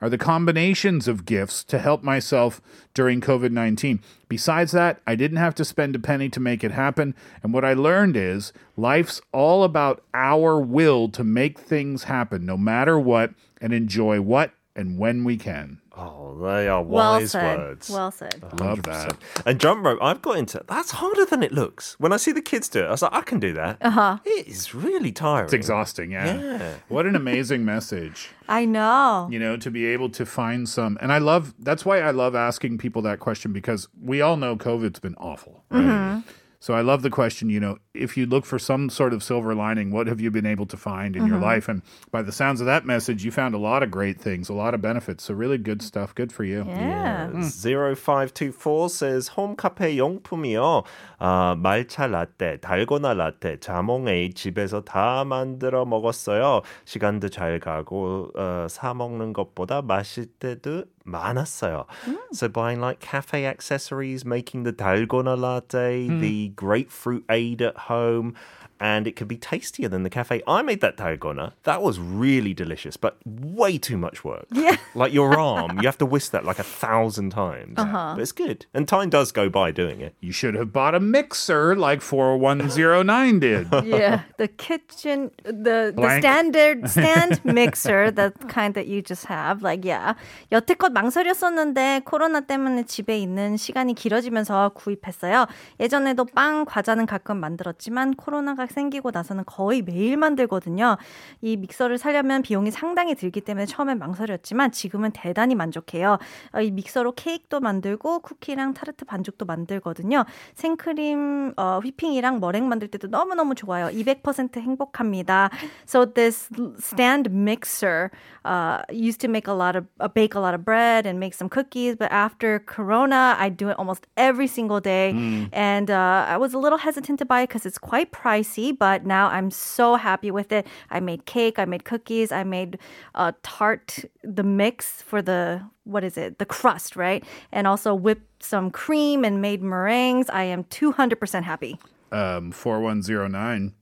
are 0.04 0.10
the 0.10 0.18
combinations 0.18 1.08
of 1.08 1.24
gifts 1.24 1.64
to 1.64 1.78
help 1.78 2.02
myself 2.02 2.60
during 2.92 3.22
COVID 3.22 3.52
19. 3.52 4.02
Besides 4.28 4.72
that, 4.72 5.00
I 5.06 5.14
didn't 5.14 5.38
have 5.38 5.54
to 5.54 5.64
spend 5.64 5.96
a 5.96 5.98
penny 5.98 6.28
to 6.28 6.40
make 6.40 6.62
it 6.62 6.72
happen. 6.72 7.14
And 7.42 7.54
what 7.54 7.64
I 7.64 7.72
learned 7.72 8.14
is 8.14 8.52
life's 8.76 9.22
all 9.32 9.64
about 9.64 10.04
our 10.12 10.60
will 10.60 11.08
to 11.08 11.24
make 11.24 11.58
things 11.58 12.04
happen, 12.04 12.44
no 12.44 12.58
matter 12.58 12.98
what, 12.98 13.32
and 13.62 13.72
enjoy 13.72 14.20
what 14.20 14.52
and 14.76 14.98
when 14.98 15.24
we 15.24 15.38
can. 15.38 15.80
Oh, 15.96 16.36
they 16.42 16.66
are 16.68 16.82
Well 16.82 17.12
wise 17.12 17.30
said. 17.30 17.58
words. 17.58 17.88
Well 17.90 18.10
said. 18.10 18.42
I 18.42 18.56
Love 18.64 18.82
that. 18.82 19.16
And 19.46 19.60
jump 19.60 19.84
rope, 19.84 19.98
I've 20.02 20.20
got 20.22 20.38
into 20.38 20.62
that's 20.66 20.90
harder 20.90 21.24
than 21.24 21.42
it 21.42 21.52
looks. 21.52 21.94
When 22.00 22.12
I 22.12 22.16
see 22.16 22.32
the 22.32 22.42
kids 22.42 22.68
do 22.68 22.80
it, 22.80 22.86
I 22.86 22.90
was 22.90 23.02
like, 23.02 23.12
I 23.12 23.20
can 23.20 23.38
do 23.38 23.52
that. 23.54 23.78
Uh-huh. 23.80 24.18
It 24.24 24.48
is 24.48 24.74
really 24.74 25.12
tiring. 25.12 25.44
It's 25.44 25.52
exhausting, 25.52 26.10
yeah. 26.10 26.34
Yeah. 26.40 26.74
What 26.88 27.06
an 27.06 27.14
amazing 27.14 27.64
message. 27.64 28.30
I 28.48 28.64
know. 28.64 29.28
you 29.30 29.38
know, 29.38 29.56
to 29.56 29.70
be 29.70 29.86
able 29.86 30.10
to 30.10 30.26
find 30.26 30.68
some. 30.68 30.98
And 31.00 31.12
I 31.12 31.18
love 31.18 31.54
that's 31.58 31.84
why 31.84 32.00
I 32.00 32.10
love 32.10 32.34
asking 32.34 32.78
people 32.78 33.00
that 33.02 33.20
question 33.20 33.52
because 33.52 33.88
we 34.00 34.20
all 34.20 34.36
know 34.36 34.56
COVID's 34.56 34.98
been 34.98 35.14
awful, 35.16 35.64
right? 35.70 36.22
So 36.63 36.73
I 36.73 36.81
love 36.81 37.03
the 37.03 37.09
question, 37.09 37.49
you 37.49 37.61
know, 37.61 37.77
if 37.93 38.17
you 38.17 38.25
look 38.25 38.45
for 38.45 38.59
some 38.59 38.89
sort 38.89 39.13
of 39.13 39.23
silver 39.23 39.55
lining, 39.55 39.91
what 39.91 40.07
have 40.07 40.19
you 40.19 40.29
been 40.29 40.45
able 40.45 40.65
to 40.65 40.75
find 40.75 41.15
in 41.15 41.25
your 41.25 41.39
life? 41.39 41.69
And 41.69 41.81
by 42.11 42.21
the 42.21 42.33
sounds 42.33 42.59
of 42.59 42.67
that 42.67 42.85
message, 42.85 43.23
you 43.23 43.31
found 43.31 43.55
a 43.55 43.57
lot 43.57 43.81
of 43.81 43.89
great 43.89 44.19
things, 44.19 44.49
a 44.49 44.53
lot 44.53 44.73
of 44.73 44.81
benefits. 44.81 45.23
So 45.23 45.33
really 45.33 45.57
good 45.57 45.81
stuff. 45.81 46.13
Good 46.13 46.33
for 46.33 46.43
you. 46.43 46.65
Yeah. 46.67 47.29
0524 47.31 48.89
says 48.89 49.29
홈카페 49.29 49.95
용품이요. 49.95 50.83
아, 51.19 51.55
말차 51.57 52.07
라떼, 52.07 52.57
달고나 52.59 53.13
라떼, 53.13 53.61
자몽에이 53.61 54.33
집에서 54.33 54.81
다 54.81 55.23
만들어 55.23 55.85
먹었어요. 55.85 56.61
시간도 56.83 57.29
잘 57.29 57.59
가고 57.59 58.31
어, 58.35 58.67
사 58.69 58.93
먹는 58.93 59.31
것보다 59.31 59.81
마실 59.81 60.25
때도 60.25 60.83
많았어요. 61.05 61.85
So 62.31 62.47
buying 62.47 62.79
like 62.79 62.99
cafe 62.99 63.45
accessories, 63.45 64.23
making 64.25 64.63
the 64.63 64.73
dalgona 64.73 65.37
latte, 65.37 66.07
the 66.07 66.49
grapefruit 66.49 67.23
aid 67.29 67.61
at 67.61 67.77
home, 67.89 68.35
and 68.79 69.07
it 69.07 69.15
can 69.15 69.27
be 69.27 69.35
tastier 69.37 69.89
than 69.89 70.03
the 70.03 70.09
cafe. 70.09 70.41
I 70.47 70.61
made 70.61 70.81
that 70.81 70.97
dalgona. 70.97 71.53
That 71.63 71.81
was 71.81 71.99
really 71.99 72.53
delicious, 72.53 72.95
but 72.95 73.17
way 73.25 73.77
too 73.77 73.97
much 73.97 74.23
work. 74.23 74.45
Yeah. 74.51 74.77
Like 74.95 75.11
your 75.13 75.37
arm, 75.37 75.79
you 75.81 75.87
have 75.87 75.97
to 75.99 76.05
whisk 76.05 76.31
that 76.31 76.45
like 76.45 76.59
a 76.59 76.63
thousand 76.63 77.31
times. 77.31 77.75
But 77.75 78.19
it's 78.19 78.31
good. 78.31 78.65
And 78.73 78.87
time 78.87 79.09
does 79.09 79.31
go 79.31 79.49
by 79.49 79.71
doing 79.71 80.01
it. 80.01 80.15
You 80.21 80.31
should 80.31 80.55
have 80.55 80.71
bought 80.71 80.95
a 80.95 80.99
mixer 80.99 81.75
like 81.75 82.01
4109 82.01 83.39
did. 83.39 83.67
Yeah, 83.83 84.21
the 84.37 84.47
kitchen, 84.47 85.31
the 85.43 85.79
the 85.79 85.93
Blank. 85.95 86.23
standard 86.23 86.89
stand 86.89 87.43
mixer, 87.45 88.11
the 88.11 88.33
kind 88.47 88.73
that 88.73 88.87
you 88.87 89.01
just 89.01 89.25
have. 89.25 89.61
Like, 89.61 89.85
yeah. 89.85 90.13
여태껏 90.51 90.91
망설였었는데 90.91 92.01
코로나 92.05 92.41
때문에 92.41 92.83
집에 92.83 93.17
있는 93.19 93.57
시간이 93.57 93.93
길어지면서 93.93 94.69
구입했어요. 94.75 95.47
예전에도 95.79 96.25
빵, 96.25 96.65
과자는 96.65 97.05
가끔 97.05 97.37
만들었지만 97.39 98.15
코로나가 98.15 98.62
생기고 98.70 99.10
나서는 99.10 99.44
거의 99.46 99.82
매일 99.82 100.16
만들거든요. 100.16 100.96
이 101.40 101.56
믹서를 101.56 101.98
사려면 101.98 102.42
비용이 102.42 102.70
상당히 102.70 103.14
들기 103.14 103.40
때문에 103.40 103.66
처음엔 103.66 103.98
망설였지만 103.98 104.72
지금은 104.72 105.10
대단히 105.12 105.54
만족해요. 105.54 106.18
어, 106.52 106.60
이 106.60 106.70
믹서로 106.70 107.12
케이크도 107.12 107.60
만들고 107.60 108.20
쿠키랑 108.20 108.74
타르트 108.74 109.04
반죽도 109.04 109.44
만들거든요. 109.44 110.24
생크림, 110.54 111.54
어, 111.56 111.80
휘핑이랑 111.82 112.40
머랭 112.40 112.68
만들 112.68 112.88
때도 112.88 113.08
너무너무 113.08 113.54
좋아요. 113.54 113.86
200% 113.86 114.60
행복합니다. 114.60 115.50
So 115.86 116.04
this 116.04 116.48
stand 116.78 117.30
mixer 117.30 118.10
uh, 118.44 118.82
used 118.90 119.20
to 119.20 119.28
make 119.28 119.48
a 119.48 119.52
lot 119.52 119.76
of, 119.76 119.86
uh, 120.00 120.08
bake 120.08 120.34
a 120.34 120.40
lot 120.40 120.54
of 120.54 120.64
bread 120.64 121.06
and 121.06 121.18
make 121.18 121.34
some 121.34 121.48
cookies, 121.48 121.96
but 121.96 122.10
after 122.10 122.60
Corona, 122.60 123.36
I 123.38 123.48
do 123.48 123.68
it 123.68 123.78
almost 123.78 124.06
every 124.16 124.46
single 124.46 124.80
day. 124.80 125.12
And 125.52 125.90
uh, 125.90 126.26
I 126.28 126.36
was 126.36 126.54
a 126.54 126.58
little 126.58 126.78
hesitant 126.78 127.18
to 127.18 127.24
buy 127.24 127.42
it 127.42 127.48
because 127.48 127.66
it's 127.66 127.78
quite 127.78 128.12
pricey, 128.12 128.53
messy, 128.54 128.72
but 128.72 129.04
now 129.04 129.28
I'm 129.28 129.50
so 129.50 129.96
happy 129.96 130.30
with 130.30 130.52
it. 130.52 130.66
I 130.90 131.00
made 131.00 131.26
cake, 131.26 131.58
I 131.58 131.64
made 131.64 131.84
cookies, 131.84 132.32
I 132.32 132.44
made 132.44 132.78
uh, 133.14 133.32
tart, 133.42 134.04
the 134.22 134.42
mix 134.42 135.02
for 135.02 135.22
the 135.22 135.62
what 135.84 136.04
is 136.04 136.16
it? 136.16 136.38
The 136.38 136.46
crust, 136.46 136.96
right? 136.96 137.22
And 137.52 137.66
also 137.66 137.94
whipped 137.94 138.42
some 138.42 138.70
cream 138.70 139.24
and 139.24 139.42
made 139.42 139.62
meringues. 139.62 140.30
I 140.30 140.44
am 140.44 140.64
200% 140.64 141.42
happy. 141.42 141.78
Um, 142.10 142.52
4109 142.52 143.74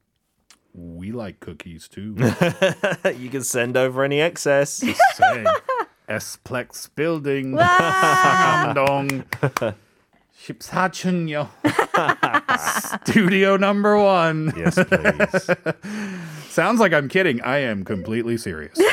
we 0.75 1.13
like 1.13 1.39
cookies 1.39 1.87
too. 1.87 2.17
you 3.19 3.29
can 3.29 3.43
send 3.43 3.77
over 3.77 4.05
any 4.05 4.23
excess. 4.23 4.71
Say, 4.71 5.45
Esplex 6.09 6.89
building. 6.97 7.53
Samdong. 7.53 9.27
14층요. 10.43 11.49
Studio 13.07 13.57
number 13.57 13.97
one. 13.97 14.53
Yes, 14.57 14.79
please. 14.85 15.51
Sounds 16.49 16.81
like 16.81 16.93
I'm 16.93 17.09
kidding. 17.09 17.41
I 17.43 17.59
am 17.59 17.85
completely 17.85 18.37
serious. 18.37 18.79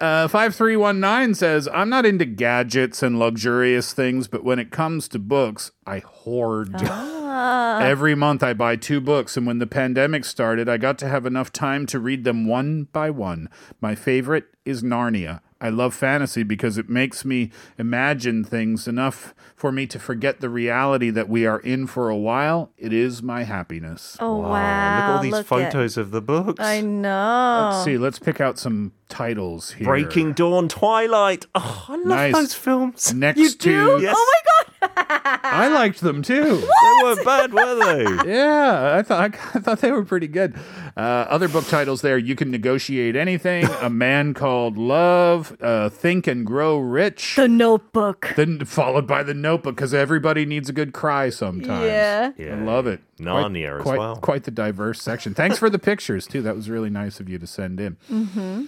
Uh, 0.00 0.28
5319 0.28 1.34
says, 1.34 1.68
I'm 1.72 1.88
not 1.88 2.04
into 2.04 2.26
gadgets 2.26 3.02
and 3.02 3.18
luxurious 3.18 3.94
things, 3.94 4.28
but 4.28 4.44
when 4.44 4.58
it 4.58 4.70
comes 4.70 5.08
to 5.08 5.18
books, 5.18 5.70
I 5.86 6.00
hoard. 6.00 6.74
Every 6.82 8.14
month 8.14 8.42
I 8.42 8.52
buy 8.52 8.76
two 8.76 9.00
books, 9.00 9.36
and 9.36 9.46
when 9.46 9.60
the 9.60 9.66
pandemic 9.66 10.26
started, 10.26 10.68
I 10.68 10.76
got 10.76 10.98
to 10.98 11.08
have 11.08 11.24
enough 11.24 11.52
time 11.52 11.86
to 11.86 11.98
read 11.98 12.24
them 12.24 12.46
one 12.46 12.88
by 12.92 13.08
one. 13.08 13.48
My 13.80 13.94
favorite 13.94 14.46
is 14.66 14.82
Narnia. 14.82 15.40
I 15.60 15.70
love 15.70 15.94
fantasy 15.94 16.42
because 16.42 16.76
it 16.76 16.90
makes 16.90 17.24
me 17.24 17.50
imagine 17.78 18.44
things 18.44 18.86
enough 18.86 19.34
for 19.56 19.72
me 19.72 19.86
to 19.86 19.98
forget 19.98 20.40
the 20.40 20.48
reality 20.50 21.10
that 21.10 21.28
we 21.28 21.46
are 21.46 21.60
in 21.60 21.86
for 21.86 22.10
a 22.10 22.16
while. 22.16 22.70
It 22.76 22.92
is 22.92 23.22
my 23.22 23.44
happiness. 23.44 24.16
Oh 24.20 24.38
wow! 24.38 24.48
Look 24.48 24.52
at 24.54 25.10
all 25.16 25.22
these 25.22 25.32
Look 25.32 25.40
at- 25.40 25.46
photos 25.46 25.96
of 25.96 26.10
the 26.10 26.20
books. 26.20 26.60
I 26.62 26.80
know. 26.80 27.70
Let's 27.72 27.84
see. 27.84 27.96
Let's 27.96 28.18
pick 28.18 28.40
out 28.40 28.58
some 28.58 28.92
titles 29.08 29.70
here. 29.72 29.86
Breaking 29.86 30.32
Dawn, 30.32 30.68
Twilight. 30.68 31.46
Oh, 31.54 31.86
I 31.88 31.96
love 31.96 32.06
Nice. 32.06 32.34
those 32.34 32.54
films. 32.54 33.14
Next 33.14 33.38
You 33.38 33.48
to 33.50 33.56
do? 33.58 33.98
Yes. 34.02 34.14
Oh 34.18 34.32
my 34.34 34.64
god! 34.66 34.73
I 34.96 35.68
liked 35.72 36.00
them 36.00 36.22
too. 36.22 36.56
They 36.56 37.02
weren't 37.02 37.24
bad, 37.24 37.52
were 37.52 37.74
they? 37.74 38.04
Yeah, 38.34 38.96
I 38.98 39.02
thought 39.02 39.34
I 39.54 39.58
thought 39.60 39.80
they 39.80 39.90
were 39.92 40.04
pretty 40.04 40.28
good. 40.28 40.54
Uh, 40.96 41.00
other 41.28 41.48
book 41.48 41.66
titles 41.66 42.02
there: 42.02 42.16
"You 42.18 42.34
Can 42.34 42.50
Negotiate 42.50 43.16
Anything," 43.16 43.66
"A 43.80 43.90
Man 43.90 44.34
Called 44.34 44.78
Ove," 44.78 45.56
uh, 45.60 45.88
"Think 45.88 46.26
and 46.26 46.46
Grow 46.46 46.78
Rich." 46.78 47.36
The 47.36 47.48
Notebook. 47.48 48.32
then 48.36 48.64
followed 48.64 49.06
by 49.06 49.22
the 49.22 49.34
Notebook, 49.34 49.76
because 49.76 49.92
everybody 49.94 50.46
needs 50.46 50.68
a 50.68 50.72
good 50.72 50.92
cry 50.92 51.30
sometimes. 51.30 51.84
Yeah. 51.84 52.32
I 52.38 52.54
love 52.64 52.86
it. 52.86 53.00
Narnia 53.18 53.76
as 53.78 53.82
quite, 53.82 53.98
well. 53.98 54.16
Quite 54.16 54.44
the 54.44 54.50
diverse 54.50 55.00
section. 55.00 55.34
Thanks 55.34 55.58
for 55.58 55.70
the 55.70 55.78
pictures 55.78 56.26
too. 56.26 56.42
That 56.42 56.56
was 56.56 56.68
really 56.70 56.90
nice 56.90 57.20
of 57.20 57.28
you 57.28 57.38
to 57.38 57.46
send 57.46 57.80
in. 57.80 57.96
Mm-hmm. 58.10 58.64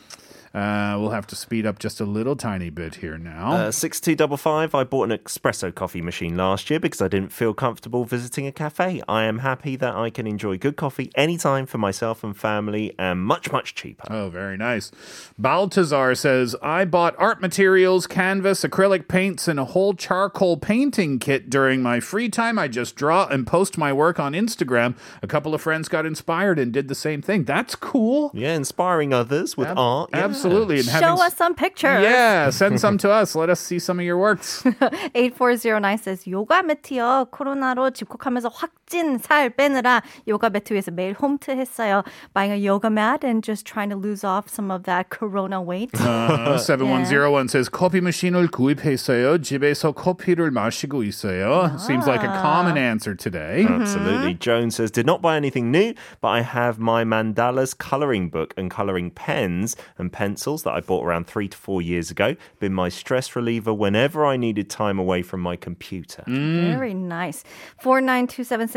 Uh, 0.57 0.97
we'll 0.99 1.11
have 1.11 1.27
to 1.27 1.37
speed 1.37 1.67
up 1.67 1.79
just 1.79 2.01
a 2.01 2.05
little 2.07 2.35
tiny 2.35 2.71
bit 2.71 2.95
here 2.95 3.19
now. 3.19 3.53
Uh, 3.53 3.71
6255, 3.71 4.75
I 4.75 4.85
bought 4.85 5.11
an 5.11 5.19
espresso 5.19 5.75
coffee 5.75 6.01
machine 6.01 6.35
last 6.35 6.71
year 6.71 6.81
because 6.81 7.03
I 7.03 7.09
didn't 7.09 7.31
feel 7.31 7.53
comfortable 7.53 8.07
visiting 8.07 8.47
a 8.47 8.53
cafe. 8.53 9.03
I 9.07 9.25
am 9.25 9.41
happy 9.41 9.77
that 9.77 9.95
I 9.95 10.09
can 10.09 10.27
enjoy 10.27 10.57
good 10.57 10.79
coffee 10.79 11.13
anytime 11.15 11.67
for 11.67 11.77
myself 11.77 12.25
and 12.25 12.35
family 12.35 12.95
and 12.99 13.21
much, 13.21 13.53
much 13.53 13.75
cheaper. 13.75 14.11
Oh, 14.11 14.31
very 14.31 14.57
nice. 14.57 14.91
Baltazar 15.39 16.15
says, 16.15 16.57
I 16.63 16.87
bought 16.87 17.15
art 17.19 17.43
materials, 17.43 18.07
canvas, 18.07 18.63
acrylic 18.63 19.09
paints, 19.09 19.49
and 19.49 19.61
a 19.61 19.67
whole 19.67 19.93
charcoal 19.93 20.57
painting 20.57 21.19
kit 21.19 21.51
during 21.51 21.83
my 21.83 22.01
free 22.01 22.31
time. 22.31 22.59
I 22.59 22.69
just 22.69 22.97
draw 22.97 23.27
and 23.27 23.47
post 23.47 23.77
my 23.77 23.93
work 23.93 24.19
on 24.19 24.33
Instagram. 24.33 24.97
A 25.23 25.27
couple 25.27 25.55
of 25.55 25.61
friends 25.61 25.89
got 25.91 26.07
inspired 26.07 26.59
and 26.59 26.73
did 26.73 26.89
the 26.89 26.95
same 26.95 27.21
thing. 27.21 27.45
That's 27.45 27.75
cool. 27.75 28.31
Yeah, 28.33 28.55
inspiring 28.55 29.13
others 29.13 29.55
with 29.55 29.69
Ab- 29.69 29.79
art. 29.79 30.11
Yeah. 30.15 30.25
Absolutely 30.25 30.46
And 30.46 30.90
having 30.90 31.08
Show 31.08 31.14
s- 31.16 31.22
us 31.32 31.36
some 31.38 31.56
pictures. 31.56 32.02
Yeah, 32.04 32.50
send 32.52 32.80
some 32.80 32.98
to 33.00 33.10
us. 33.12 33.36
Let 33.36 33.50
us 33.50 33.60
see 33.60 33.80
some 33.80 34.00
of 34.00 34.06
your 34.06 34.18
works. 34.18 34.64
8409 35.16 35.98
says 35.98 36.28
요가 36.30 36.62
매트요. 36.62 37.28
코로나로 37.32 37.92
집콕하면서 37.92 38.50
확 38.50 38.72
진 38.88 39.20
살 39.20 39.50
빼느라 39.50 40.02
요가 40.28 40.50
매트 40.50 40.74
위에서 40.74 40.92
매일 40.92 41.14
홈트 41.14 41.52
했어요. 41.52 42.04
Buying 42.34 42.52
a 42.52 42.60
yoga 42.60 42.90
mat 42.90 43.24
and 43.24 43.42
just 43.42 43.66
trying 43.66 43.90
to 43.90 43.96
lose 43.96 44.26
off 44.26 44.50
some 44.50 44.70
of 44.70 44.84
that 44.84 45.10
corona 45.10 45.62
weight. 45.62 45.92
Uh, 45.96 46.58
7101 46.58 47.48
says 47.48 47.70
커피 47.70 48.02
머신을 48.02 48.50
구입했어요. 48.52 49.42
집에서 49.42 49.94
커피를 49.94 50.52
마시고 50.52 51.04
있어요. 51.06 51.72
Seems 51.80 52.06
like 52.06 52.22
a 52.24 52.28
common 52.42 52.78
answer 52.78 53.16
today. 53.16 53.66
Absolutely. 53.66 54.34
Joan 54.34 54.70
says, 54.72 54.92
did 54.92 55.06
not 55.06 55.22
buy 55.22 55.38
anything 55.38 55.72
new, 55.72 55.94
but 56.20 56.28
I 56.30 56.42
have 56.42 56.78
my 56.78 57.06
mandalas 57.06 57.78
coloring 57.78 58.28
book 58.30 58.54
and 58.58 58.70
coloring 58.70 59.10
pens 59.12 59.78
and 59.98 60.12
pencils 60.12 60.64
that 60.64 60.74
I 60.74 60.82
bought 60.82 61.06
around 61.06 61.28
three 61.28 61.48
to 61.48 61.58
four 61.58 61.82
years 61.82 62.12
ago. 62.12 62.36
Been 62.60 62.74
my 62.74 62.90
stress 62.90 63.36
reliever 63.38 63.74
whenever 63.74 64.26
I 64.26 64.36
needed 64.36 64.70
time 64.70 65.00
away 65.00 65.22
from 65.22 65.40
my 65.40 65.56
computer. 65.56 66.24
Very 66.28 66.94
nice. 66.94 67.44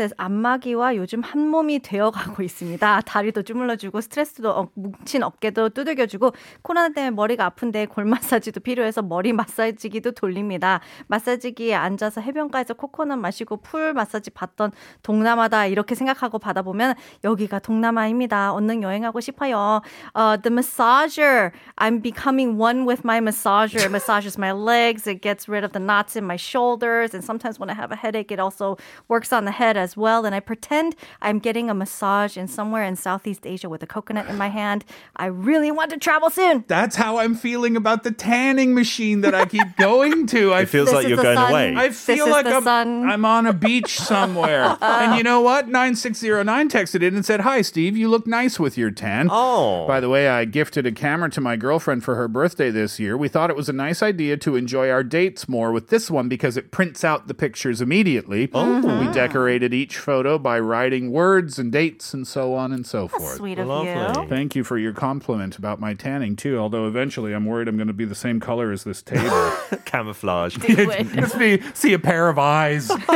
says 0.00 0.14
안마기와 0.16 0.96
요즘 0.96 1.22
한 1.22 1.46
몸이 1.46 1.80
되어가고 1.80 2.42
있습니다. 2.42 3.02
다리도 3.02 3.42
주물러주고 3.42 4.00
스트레스도 4.00 4.50
어, 4.50 4.68
뭉친 4.74 5.22
어깨도 5.22 5.70
두들겨주고 5.70 6.32
코로나 6.62 6.88
때문에 6.88 7.10
머리가 7.10 7.44
아픈데 7.46 7.86
골 7.86 8.04
마사지도 8.06 8.60
필요해서 8.60 9.02
머리 9.02 9.32
마사지기도 9.32 10.12
돌립니다. 10.12 10.80
마사지기에 11.08 11.74
앉아서 11.74 12.20
해변가에서 12.20 12.74
코코넛 12.74 13.16
마시고 13.16 13.58
풀 13.58 13.92
마사지 13.92 14.30
받던 14.30 14.72
동남아다 15.02 15.66
이렇게 15.66 15.94
생각하고 15.94 16.38
받아보면 16.38 16.94
여기가 17.24 17.58
동남아입니다. 17.58 18.52
얼른 18.52 18.82
여행하고 18.82 19.20
싶어요. 19.20 19.82
Uh, 20.14 20.36
the 20.40 20.50
massager, 20.50 21.52
I'm 21.76 22.00
becoming 22.00 22.56
one 22.56 22.86
with 22.86 23.04
my 23.04 23.20
massager. 23.20 23.84
It 23.84 23.90
massages 23.90 24.38
my 24.38 24.52
legs. 24.52 25.06
It 25.06 25.20
gets 25.20 25.48
rid 25.48 25.64
of 25.64 25.72
the 25.72 25.80
knots 25.80 26.16
in 26.16 26.24
my 26.24 26.36
shoulders. 26.36 27.14
And 27.14 27.22
sometimes 27.22 27.58
when 27.58 27.68
I 27.68 27.74
have 27.74 27.92
a 27.92 27.96
headache, 27.96 28.32
it 28.32 28.40
also 28.40 28.78
works 29.08 29.32
on 29.32 29.44
the 29.44 29.52
head 29.52 29.76
as 29.76 29.89
well. 29.96 30.24
And 30.24 30.34
I 30.34 30.40
pretend 30.40 30.96
I'm 31.22 31.38
getting 31.38 31.70
a 31.70 31.74
massage 31.74 32.36
in 32.36 32.48
somewhere 32.48 32.84
in 32.84 32.96
Southeast 32.96 33.46
Asia 33.46 33.68
with 33.68 33.82
a 33.82 33.86
coconut 33.86 34.28
in 34.28 34.36
my 34.36 34.48
hand. 34.60 34.84
I 35.16 35.26
really 35.26 35.70
want 35.70 35.90
to 35.90 35.98
travel 35.98 36.30
soon. 36.30 36.64
That's 36.68 36.96
how 36.96 37.18
I'm 37.18 37.34
feeling 37.34 37.76
about 37.76 38.02
the 38.04 38.10
tanning 38.12 38.74
machine 38.74 39.20
that 39.22 39.34
I 39.34 39.44
keep 39.46 39.66
going 39.76 40.26
to. 40.28 40.52
I 40.52 40.62
It 40.62 40.68
feels 40.68 40.92
like 40.92 41.08
you're 41.08 41.16
going 41.16 41.36
sun. 41.36 41.50
away. 41.50 41.74
I 41.76 41.90
feel 41.90 42.26
is 42.26 42.32
like 42.32 42.46
I'm, 42.46 42.62
sun. 42.62 43.08
I'm 43.08 43.24
on 43.24 43.46
a 43.46 43.52
beach 43.52 43.98
somewhere. 44.00 44.64
Uh, 44.64 44.76
uh. 44.80 44.98
and 45.02 45.16
you 45.16 45.22
know 45.22 45.40
what? 45.40 45.68
9609 45.68 46.68
texted 46.68 47.02
in 47.02 47.14
and 47.14 47.24
said, 47.24 47.40
Hi, 47.40 47.62
Steve. 47.62 47.96
You 47.96 48.08
look 48.08 48.26
nice 48.26 48.58
with 48.58 48.76
your 48.76 48.90
tan. 48.90 49.28
Oh. 49.30 49.86
By 49.86 50.00
the 50.00 50.08
way, 50.08 50.28
I 50.28 50.44
gifted 50.44 50.86
a 50.86 50.92
camera 50.92 51.30
to 51.30 51.40
my 51.40 51.56
girlfriend 51.56 52.04
for 52.04 52.14
her 52.16 52.28
birthday 52.28 52.70
this 52.70 52.98
year. 52.98 53.16
We 53.16 53.28
thought 53.28 53.50
it 53.50 53.56
was 53.56 53.68
a 53.68 53.72
nice 53.72 54.02
idea 54.02 54.36
to 54.38 54.56
enjoy 54.56 54.90
our 54.90 55.02
dates 55.02 55.48
more 55.48 55.72
with 55.72 55.88
this 55.88 56.10
one 56.10 56.28
because 56.28 56.56
it 56.56 56.70
prints 56.70 57.04
out 57.04 57.28
the 57.28 57.34
pictures 57.34 57.80
immediately. 57.80 58.50
Oh. 58.52 59.00
We 59.00 59.12
decorated 59.12 59.72
each 59.80 59.96
photo 59.98 60.38
by 60.38 60.58
writing 60.60 61.10
words 61.10 61.58
and 61.58 61.72
dates 61.72 62.12
and 62.14 62.26
so 62.26 62.54
on 62.54 62.72
and 62.72 62.86
so 62.86 63.08
forth. 63.08 63.36
Sweet 63.36 63.58
of 63.58 63.66
Lovely. 63.68 63.90
you. 64.22 64.28
Thank 64.28 64.54
you 64.54 64.62
for 64.64 64.78
your 64.78 64.92
compliment 64.92 65.56
about 65.56 65.80
my 65.80 65.94
tanning 65.94 66.36
too. 66.36 66.58
Although 66.58 66.86
eventually 66.86 67.32
I'm 67.32 67.46
worried 67.46 67.68
I'm 67.68 67.76
going 67.76 67.88
to 67.88 67.92
be 67.94 68.04
the 68.04 68.14
same 68.14 68.40
color 68.40 68.70
as 68.72 68.84
this 68.84 69.02
table. 69.02 69.52
Camouflage. 69.84 70.56
Just 70.60 71.38
be, 71.38 71.60
see 71.74 71.92
a 71.94 71.98
pair 71.98 72.28
of 72.28 72.38
eyes. 72.38 72.90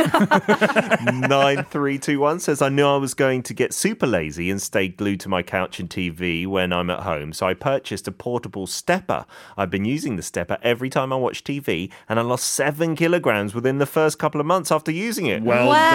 9321 1.05 2.39
says, 2.39 2.61
I 2.61 2.69
knew 2.69 2.85
I 2.85 2.97
was 2.97 3.13
going 3.13 3.43
to 3.43 3.53
get 3.53 3.73
super 3.73 4.07
lazy 4.07 4.49
and 4.49 4.61
stay 4.61 4.87
glued 4.87 5.19
to 5.21 5.29
my 5.29 5.43
couch 5.43 5.79
and 5.79 5.89
TV 5.89 6.47
when 6.47 6.73
I'm 6.73 6.89
at 6.89 7.01
home, 7.01 7.33
so 7.33 7.45
I 7.47 7.53
purchased 7.53 8.07
a 8.07 8.11
portable 8.11 8.67
stepper. 8.67 9.25
I've 9.57 9.69
been 9.69 9.85
using 9.85 10.15
the 10.15 10.23
stepper 10.23 10.57
every 10.63 10.89
time 10.89 11.13
I 11.13 11.15
watch 11.17 11.43
TV, 11.43 11.91
and 12.09 12.19
I 12.19 12.23
lost 12.23 12.47
seven 12.47 12.95
kilograms 12.95 13.53
within 13.53 13.77
the 13.77 13.85
first 13.85 14.17
couple 14.19 14.39
of 14.41 14.47
months 14.47 14.71
after 14.71 14.91
using 14.91 15.27
it. 15.27 15.43
Well 15.43 15.67
Wow. 15.69 15.89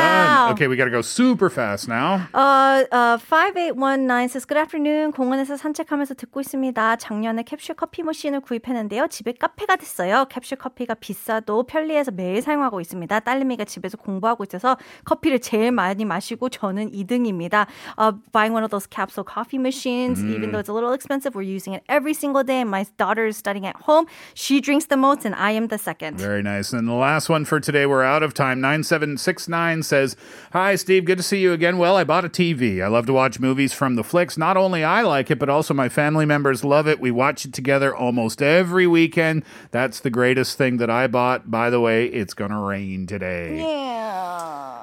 done. 0.49 0.53
Okay, 0.60 0.68
we 0.68 0.76
got 0.76 0.86
to 0.86 0.92
go 0.92 1.02
super 1.02 1.50
fast 1.50 1.88
now. 1.88 2.28
Uh, 2.34 2.84
uh, 2.92 3.18
5819 3.18 4.30
says, 4.30 4.46
Good 4.46 4.58
afternoon. 4.58 5.12
공원에서 5.12 5.56
산책하면서 5.56 6.16
듣고 6.16 6.42
있습니다. 6.42 6.98
작년에 6.98 7.44
캡슐 7.44 7.76
커피 7.76 8.04
머신을 8.04 8.42
구입했는데요. 8.42 9.08
집에 9.08 9.34
카페가 9.34 9.78
됐어요. 9.78 10.26
캡슐 10.26 10.58
커피가 10.58 10.96
비싸도 10.96 11.64
편리해서 11.64 12.12
매일 12.12 12.42
사용하고 12.42 12.82
있습니다. 12.82 13.20
딸내미가 13.22 13.66
집에서 13.66 13.98
공부하고 13.98 14.44
있어서 14.44 14.78
커피를 15.06 15.40
제일 15.40 15.72
많이 15.72 16.06
마시고 16.06 16.50
저는 16.50 16.92
2등입니다. 16.92 17.68
Uh, 17.98 18.12
buying 18.32 18.54
one 18.54 18.64
of 18.64 18.72
those 18.72 18.88
capsule 18.88 19.26
coffee 19.26 19.60
machines, 19.60 20.24
even 20.24 20.52
though 20.52 20.60
it's 20.60 20.70
a 20.70 20.74
little 20.74 20.94
expensive, 20.94 21.34
we're 21.36 21.42
using 21.42 21.74
it 21.74 21.84
every 21.88 22.14
single 22.14 22.44
day. 22.44 22.64
My 22.64 22.86
daughter 22.98 23.26
is 23.26 23.38
studying 23.38 23.66
at 23.66 23.76
home. 23.88 24.06
She 24.34 24.60
drinks 24.60 24.88
the 24.88 24.98
most 24.98 25.26
and 25.26 25.34
I 25.36 25.52
am 25.52 25.68
the 25.68 25.78
second. 25.78 26.20
Very 26.20 26.44
nice. 26.44 26.74
And 26.74 26.88
the 26.88 26.94
last 26.94 27.30
one 27.30 27.46
for 27.46 27.60
today, 27.60 27.86
we're 27.86 28.04
out 28.04 28.24
of 28.24 28.34
time. 28.34 28.60
9769 28.60 29.84
says, 29.84 30.16
Hi, 30.53 30.75
Steve. 30.75 31.05
Good 31.05 31.19
to 31.19 31.23
see 31.23 31.41
you 31.41 31.53
again. 31.53 31.79
Well, 31.79 31.97
I 31.97 32.03
bought 32.03 32.25
a 32.25 32.29
TV. 32.29 32.83
I 32.83 32.89
love 32.89 33.07
to 33.07 33.13
watch 33.13 33.39
movies 33.39 33.73
from 33.73 33.95
the 33.95 34.03
flicks. 34.03 34.37
Not 34.37 34.57
only 34.57 34.83
I 34.83 35.03
like 35.03 35.31
it, 35.31 35.39
but 35.39 35.49
also 35.49 35.73
my 35.73 35.89
family 35.89 36.27
members 36.27 36.65
love 36.65 36.89
it. 36.89 36.99
We 36.99 37.13
watch 37.13 37.45
it 37.45 37.53
together 37.53 37.95
almost 37.95 38.43
every 38.43 38.85
weekend. 38.89 39.45
That's 39.71 40.01
the 40.01 40.11
greatest 40.11 40.59
thing 40.59 40.79
that 40.79 40.91
I 40.91 41.07
bought. 41.07 41.53
By 41.53 41.71
the 41.71 41.79
way, 41.79 42.07
it's 42.07 42.35
going 42.35 42.51
to 42.51 42.59
rain 42.59 43.07
today. 43.07 43.59
Yeah. 43.61 44.10